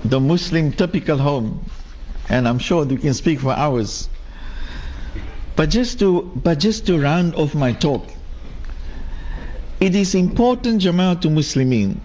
the 0.04 0.18
Muslim 0.18 0.72
typical 0.72 1.18
home, 1.18 1.68
and 2.30 2.48
I'm 2.48 2.58
sure 2.58 2.86
we 2.86 2.96
can 2.96 3.12
speak 3.12 3.40
for 3.40 3.52
hours. 3.52 4.08
But 5.58 5.70
just 5.70 5.98
to 5.98 6.22
but 6.36 6.60
just 6.60 6.86
to 6.86 7.00
round 7.00 7.34
off 7.34 7.52
my 7.52 7.72
talk, 7.72 8.06
it 9.80 9.96
is 9.96 10.14
important, 10.14 10.82
Jama'at 10.82 11.22
Muslimin, 11.22 11.98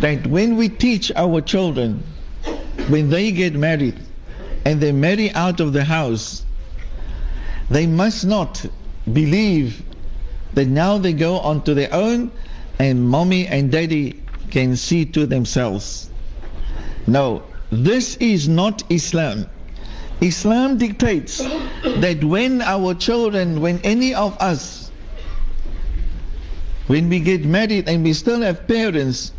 that 0.00 0.26
when 0.26 0.58
we 0.58 0.68
teach 0.68 1.10
our 1.16 1.40
children, 1.40 2.02
when 2.88 3.08
they 3.08 3.32
get 3.32 3.54
married, 3.54 3.98
and 4.66 4.82
they 4.82 4.92
marry 4.92 5.32
out 5.32 5.60
of 5.60 5.72
the 5.72 5.82
house, 5.82 6.44
they 7.70 7.86
must 7.86 8.26
not 8.26 8.66
believe 9.10 9.82
that 10.52 10.68
now 10.68 10.98
they 10.98 11.14
go 11.14 11.38
on 11.38 11.62
to 11.62 11.72
their 11.72 11.94
own 11.94 12.32
and 12.78 13.02
mommy 13.02 13.46
and 13.46 13.72
daddy 13.72 14.22
can 14.50 14.76
see 14.76 15.06
to 15.06 15.24
themselves. 15.24 16.10
No, 17.06 17.44
this 17.70 18.16
is 18.16 18.46
not 18.46 18.82
Islam. 18.90 19.46
Islam 20.21 20.77
dictates 20.77 21.37
that 21.83 22.23
when 22.23 22.61
our 22.61 22.93
children, 22.93 23.61
when 23.61 23.79
any 23.83 24.13
of 24.13 24.37
us, 24.39 24.91
when 26.87 27.09
we 27.09 27.19
get 27.19 27.45
married 27.45 27.89
and 27.89 28.03
we 28.03 28.13
still 28.13 28.41
have 28.41 28.67
parents, 28.67 29.31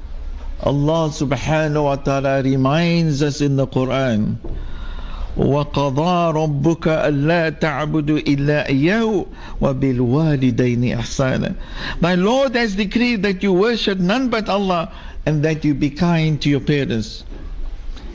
Allah 0.62 1.09
subhanahu 1.12 1.85
wa 1.85 1.96
ta'ala 1.96 2.42
reminds 2.42 3.22
us 3.22 3.40
in 3.40 3.57
the 3.57 3.66
Quran 3.66 4.37
وقضى 5.37 6.33
ربك 6.33 6.88
ألا 6.88 7.48
تعبدوا 7.61 8.18
إلا 8.18 8.68
إياه 8.68 9.26
وبالوالدين 9.61 10.92
إحسانا 10.96 11.55
My 12.00 12.14
Lord 12.14 12.55
has 12.57 12.74
decreed 12.74 13.22
that 13.22 13.42
you 13.42 13.52
worship 13.52 13.98
none 13.98 14.29
but 14.31 14.48
Allah 14.48 14.90
and 15.26 15.42
that 15.44 15.62
you 15.64 15.74
be 15.74 15.90
kind 15.90 16.40
to 16.40 16.48
your 16.48 16.61
parents. 16.61 17.24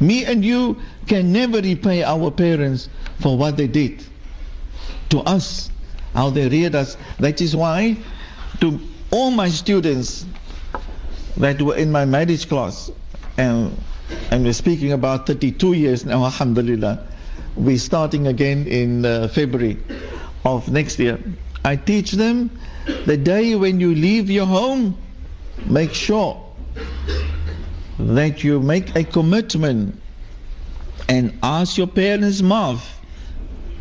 Me 0.00 0.24
and 0.24 0.44
you 0.44 0.76
can 1.06 1.32
never 1.32 1.60
repay 1.60 2.02
our 2.02 2.30
parents 2.30 2.88
for 3.20 3.36
what 3.36 3.56
they 3.56 3.66
did 3.66 4.04
to 5.10 5.20
us, 5.20 5.70
how 6.14 6.30
they 6.30 6.48
reared 6.48 6.74
us. 6.74 6.96
That 7.18 7.40
is 7.40 7.54
why 7.56 7.96
to 8.60 8.80
all 9.10 9.30
my 9.30 9.48
students 9.48 10.26
that 11.36 11.60
were 11.60 11.76
in 11.76 11.92
my 11.92 12.04
marriage 12.04 12.48
class 12.48 12.90
and 13.38 13.76
and 14.30 14.44
we're 14.44 14.52
speaking 14.52 14.92
about 14.92 15.26
32 15.26 15.72
years 15.72 16.04
now, 16.04 16.24
alhamdulillah. 16.24 17.06
We're 17.56 17.78
starting 17.78 18.28
again 18.28 18.66
in 18.66 19.04
uh, 19.04 19.28
February 19.28 19.78
of 20.44 20.70
next 20.70 20.98
year. 20.98 21.18
I 21.64 21.74
teach 21.76 22.12
them 22.12 22.50
the 23.06 23.16
day 23.16 23.56
when 23.56 23.80
you 23.80 23.94
leave 23.94 24.30
your 24.30 24.46
home, 24.46 24.96
make 25.64 25.92
sure 25.92 26.40
that 27.98 28.44
you 28.44 28.60
make 28.60 28.94
a 28.94 29.04
commitment 29.04 30.00
and 31.08 31.38
ask 31.42 31.78
your 31.78 31.86
parents' 31.86 32.42
mouth 32.42 32.84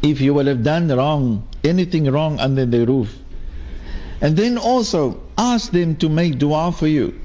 if 0.02 0.22
you 0.22 0.34
will 0.34 0.46
have 0.46 0.64
done 0.64 0.88
wrong, 0.88 1.48
anything 1.64 2.06
wrong 2.12 2.40
under 2.40 2.66
the 2.66 2.86
roof. 2.86 3.18
And 4.22 4.38
then 4.38 4.58
also 4.58 5.22
ask 5.38 5.72
them 5.72 5.96
to 5.98 6.10
make 6.10 6.38
dua 6.38 6.72
for 6.72 6.88
you. 6.88 7.20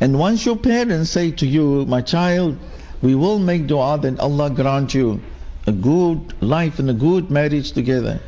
And 0.00 0.18
once 0.18 0.46
your 0.46 0.56
parents 0.56 1.10
say 1.10 1.30
to 1.32 1.46
you, 1.46 1.84
my 1.86 2.00
child, 2.00 2.56
we 3.02 3.14
will 3.14 3.38
make 3.38 3.66
dua, 3.66 3.98
then 4.00 4.18
Allah 4.18 4.50
grant 4.50 4.94
you 4.94 5.20
a 5.66 5.72
good 5.72 6.34
life 6.42 6.78
and 6.78 6.88
a 6.90 6.94
good 6.94 7.30
marriage 7.30 7.72
together. 7.72 8.20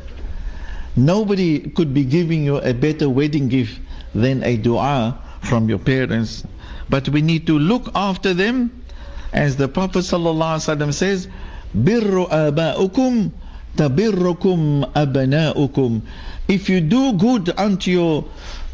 Nobody 0.95 1.59
could 1.59 1.93
be 1.93 2.03
giving 2.03 2.43
you 2.43 2.57
a 2.57 2.73
better 2.73 3.09
wedding 3.09 3.47
gift 3.47 3.79
than 4.13 4.43
a 4.43 4.57
dua 4.57 5.17
from 5.41 5.69
your 5.69 5.79
parents. 5.79 6.43
But 6.91 7.07
we 7.07 7.21
need 7.21 7.47
to 7.47 7.57
look 7.57 7.89
after 7.95 8.33
them 8.33 8.83
as 9.31 9.55
the 9.55 9.69
Prophet 9.69 9.99
ﷺ 9.99 10.93
says, 10.93 11.27
Birru 11.75 12.27
aba'ukum 12.29 13.31
tabirrukum 13.77 14.91
abna'ukum. 14.91 16.01
If 16.49 16.67
you 16.69 16.81
do 16.81 17.13
good 17.13 17.49
unto 17.57 17.91
your 17.91 18.25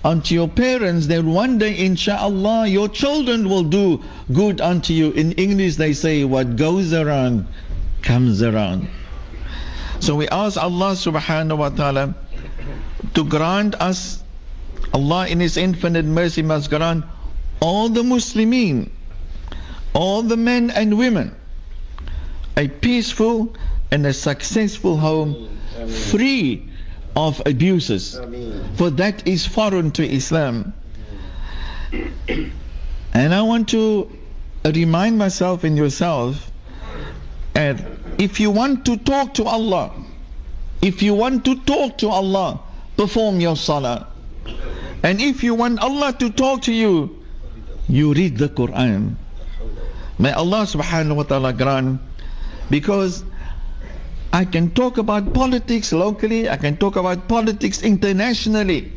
unto 0.03 0.34
your 0.34 0.47
parents, 0.47 1.06
then 1.06 1.32
one 1.32 1.60
day 1.60 1.77
inshallah 1.86 2.67
your 2.67 2.89
children 2.89 3.49
will 3.49 3.65
do 3.65 4.03
good 4.34 4.62
unto 4.62 4.93
you. 4.93 5.12
In 5.12 5.34
English 5.34 5.75
they 5.75 5.93
say 5.93 6.23
what 6.23 6.56
goes 6.56 6.93
around 6.93 7.45
comes 8.01 8.41
around. 8.41 8.88
So 9.99 10.15
we 10.15 10.27
ask 10.27 10.58
Allah 10.58 10.93
subhanahu 10.93 11.58
wa 11.60 11.69
ta'ala 11.69 12.15
to 13.13 13.23
grant 13.23 13.75
us 13.75 14.23
Allah 14.91 15.27
in 15.27 15.39
His 15.39 15.58
infinite 15.58 16.06
mercy 16.06 16.41
must 16.41 16.71
grant 16.71 17.06
all 17.60 17.89
the 17.89 18.04
Muslimin, 18.04 18.89
all 19.93 20.22
the 20.22 20.38
men 20.38 20.70
and 20.70 20.98
women, 20.98 21.36
a 22.56 22.67
peaceful 22.67 23.56
and 23.91 24.06
a 24.06 24.13
successful 24.13 24.98
home 24.98 25.50
free 25.88 26.67
of 27.15 27.41
abuses. 27.46 28.20
For 28.76 28.89
that 28.91 29.28
is 29.28 29.46
foreign 29.46 29.91
to 29.91 30.08
Islam. 30.08 30.74
And 33.13 33.34
I 33.34 33.41
want 33.41 33.70
to 33.70 34.12
remind 34.65 35.17
myself 35.17 35.63
and 35.63 35.78
yourself 35.78 36.52
that 37.54 37.84
if 38.20 38.39
you 38.39 38.52
want 38.52 38.86
to 38.86 38.98
talk 38.98 39.34
to 39.36 39.46
Allah, 39.46 39.91
if 40.82 41.02
you 41.02 41.13
want 41.13 41.46
to 41.46 41.56
talk 41.62 41.98
to 42.00 42.10
Allah, 42.10 42.60
perform 42.98 43.39
your 43.39 43.56
salah. 43.56 44.08
And 45.04 45.22
if 45.22 45.43
you 45.43 45.56
want 45.56 45.80
Allah 45.80 46.13
to 46.20 46.30
talk 46.30 46.63
to 46.63 46.74
you, 46.74 47.16
you 47.88 48.13
read 48.13 48.38
the 48.38 48.50
Quran. 48.50 49.15
May 50.19 50.32
Allah 50.32 50.63
subhanahu 50.63 51.15
wa 51.15 51.23
ta'ala 51.23 51.54
grant 51.54 52.02
because 52.69 53.23
I 54.34 54.45
can 54.45 54.71
talk 54.71 54.97
about 54.97 55.34
politics 55.34 55.93
locally, 55.93 56.50
I 56.50 56.58
can 56.58 56.78
talk 56.78 56.95
about 56.95 57.28
politics 57.28 57.82
internationally. 57.82 58.91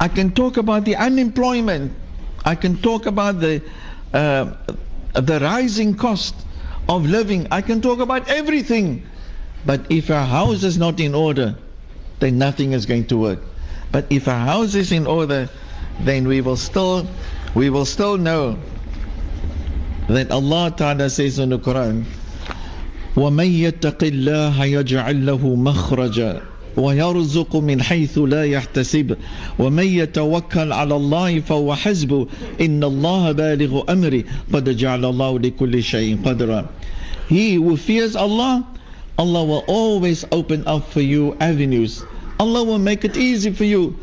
I 0.00 0.08
can 0.08 0.30
talk 0.32 0.56
about 0.56 0.84
the 0.84 0.96
unemployment. 0.96 1.92
I 2.44 2.54
can 2.54 2.78
talk 2.78 3.06
about 3.06 3.40
the 3.40 3.62
uh, 4.14 4.54
the 5.12 5.38
rising 5.40 5.96
cost 5.96 6.34
of 6.88 7.04
living. 7.04 7.48
I 7.50 7.60
can 7.62 7.82
talk 7.82 7.98
about 7.98 8.28
everything. 8.28 9.04
But 9.66 9.90
if 9.90 10.10
our 10.10 10.24
house 10.24 10.62
is 10.62 10.78
not 10.78 11.00
in 11.00 11.14
order, 11.14 11.56
then 12.20 12.38
nothing 12.38 12.72
is 12.72 12.86
going 12.86 13.06
to 13.08 13.18
work. 13.18 13.40
But 13.90 14.06
if 14.10 14.28
our 14.28 14.46
house 14.46 14.74
is 14.74 14.92
in 14.92 15.06
order, 15.06 15.50
then 16.01 16.27
we 16.27 16.41
will 16.41 16.55
still 16.57 17.07
we 17.55 17.69
will 17.69 17.85
still 17.85 18.17
know 18.17 18.57
that 20.07 20.31
Allah 20.31 20.73
Ta'ala 20.75 21.09
says 21.09 21.39
in 21.39 21.49
the 21.49 21.59
Quran, 21.59 22.03
وَمَن 23.15 23.47
يَتَّقِ 23.47 23.97
اللَّهَ 23.99 24.55
يَجْعَل 24.57 25.25
لَّهُ 25.25 25.55
مَخْرَجًا 25.55 26.41
ويرزق 26.77 27.55
من 27.55 27.81
حيث 27.81 28.17
لا 28.17 28.43
يحتسب 28.45 29.17
ومن 29.59 29.83
يتوكل 29.87 30.73
على 30.73 30.95
الله 30.95 31.39
فهو 31.39 31.75
حسبه 31.75 32.27
إن 32.61 32.83
الله 32.83 33.31
بالغ 33.31 33.83
أمري 33.89 34.25
قد 34.53 34.69
جعل 34.77 35.05
الله 35.05 35.39
لكل 35.39 35.83
شيء 35.83 36.17
قدرا 36.25 36.65
He 37.29 37.55
who 37.55 37.77
fears 37.77 38.15
Allah 38.15 38.65
Allah 39.19 39.43
will 39.45 39.63
always 39.67 40.25
open 40.31 40.63
up 40.65 40.89
for 40.91 41.01
you 41.01 41.37
avenues 41.39 42.03
Allah 42.39 42.63
will 42.63 42.79
make 42.79 43.05
it 43.05 43.15
easy 43.17 43.51
for 43.51 43.63
you 43.65 43.95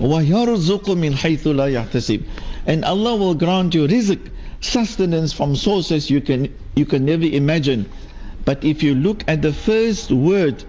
ويرزق 0.00 0.90
من 0.90 1.14
حيث 1.16 1.46
لا 1.46 1.66
يحتسب 1.66 2.20
and 2.66 2.84
Allah 2.84 3.16
will 3.16 3.34
grant 3.34 3.74
you 3.74 3.86
rizq 3.86 4.18
sustenance 4.60 5.32
from 5.32 5.54
sources 5.56 6.10
you 6.10 6.20
can 6.20 6.48
you 6.74 6.84
can 6.84 7.04
never 7.04 7.24
imagine 7.24 7.86
but 8.44 8.62
if 8.64 8.82
you 8.82 8.94
look 8.94 9.24
at 9.26 9.40
the 9.42 9.52
first 9.52 10.10
word 10.10 10.64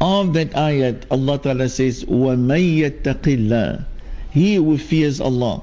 of 0.00 0.34
that 0.34 0.50
ayat, 0.52 1.04
Allah 1.10 1.38
Ta'ala 1.38 1.68
says, 1.68 2.04
وَمَن 2.04 2.78
يَتَّقِ 2.78 3.22
اللَّهِ 3.22 3.84
He 4.32 4.56
who 4.56 4.76
fears 4.76 5.20
Allah. 5.20 5.62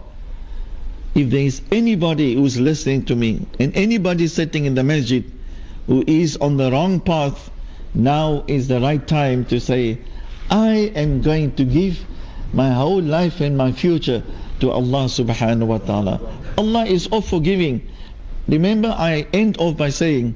If 1.14 1.30
there 1.30 1.42
is 1.42 1.62
anybody 1.72 2.36
who 2.36 2.46
is 2.46 2.60
listening 2.60 3.06
to 3.06 3.16
me, 3.16 3.46
and 3.60 3.76
anybody 3.76 4.28
sitting 4.28 4.66
in 4.66 4.76
the 4.76 4.84
masjid 4.84 5.24
who 5.88 6.04
is 6.08 6.38
on 6.38 6.56
the 6.58 6.72
wrong 6.72 7.02
path, 7.02 7.52
now 7.94 8.46
is 8.48 8.70
the 8.70 8.80
right 8.80 9.06
time 9.06 9.44
to 9.46 9.60
say, 9.60 10.00
I 10.50 10.92
am 10.96 11.22
going 11.22 11.54
to 11.56 11.66
give 11.66 12.00
my 12.53 12.71
whole 12.73 13.03
life 13.03 13.41
and 13.41 13.57
my 13.57 13.73
future 13.73 14.23
to 14.61 14.71
Allah 14.71 15.05
subhanahu 15.07 15.67
wa 15.67 15.79
ta'ala. 15.79 16.21
Allah 16.59 16.85
is 16.87 17.07
all 17.09 17.21
forgiving. 17.21 17.83
Remember, 18.49 18.95
I 18.97 19.27
end 19.33 19.59
off 19.59 19.77
by 19.77 19.91
saying, 19.91 20.35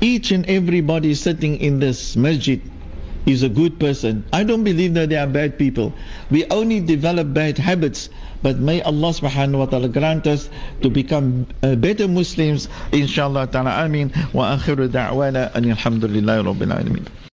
each 0.00 0.30
and 0.32 0.46
everybody 0.46 1.14
sitting 1.14 1.58
in 1.60 1.80
this 1.80 2.16
masjid 2.16 2.60
is 3.26 3.42
a 3.42 3.48
good 3.48 3.80
person. 3.80 4.24
I 4.32 4.44
don't 4.44 4.64
believe 4.64 4.94
that 4.94 5.08
they 5.08 5.16
are 5.16 5.26
bad 5.26 5.58
people. 5.58 5.92
We 6.30 6.44
only 6.46 6.80
develop 6.80 7.32
bad 7.32 7.58
habits. 7.58 8.10
But 8.42 8.58
may 8.58 8.82
Allah 8.82 9.08
subhanahu 9.16 9.58
wa 9.58 9.66
ta'ala 9.66 9.88
grant 9.88 10.26
us 10.26 10.50
to 10.82 10.90
become 10.90 11.46
uh, 11.62 11.74
better 11.76 12.06
Muslims. 12.06 12.68
Inshallah 12.92 13.46
ta'ala. 13.48 13.70
Ameen. 13.84 14.12
Wa 14.34 14.56
akhiru 14.58 14.88
da'wana. 14.92 15.52
Alhamdulillahi 15.52 16.44
rabbil 16.44 16.72
alameen. 16.76 17.23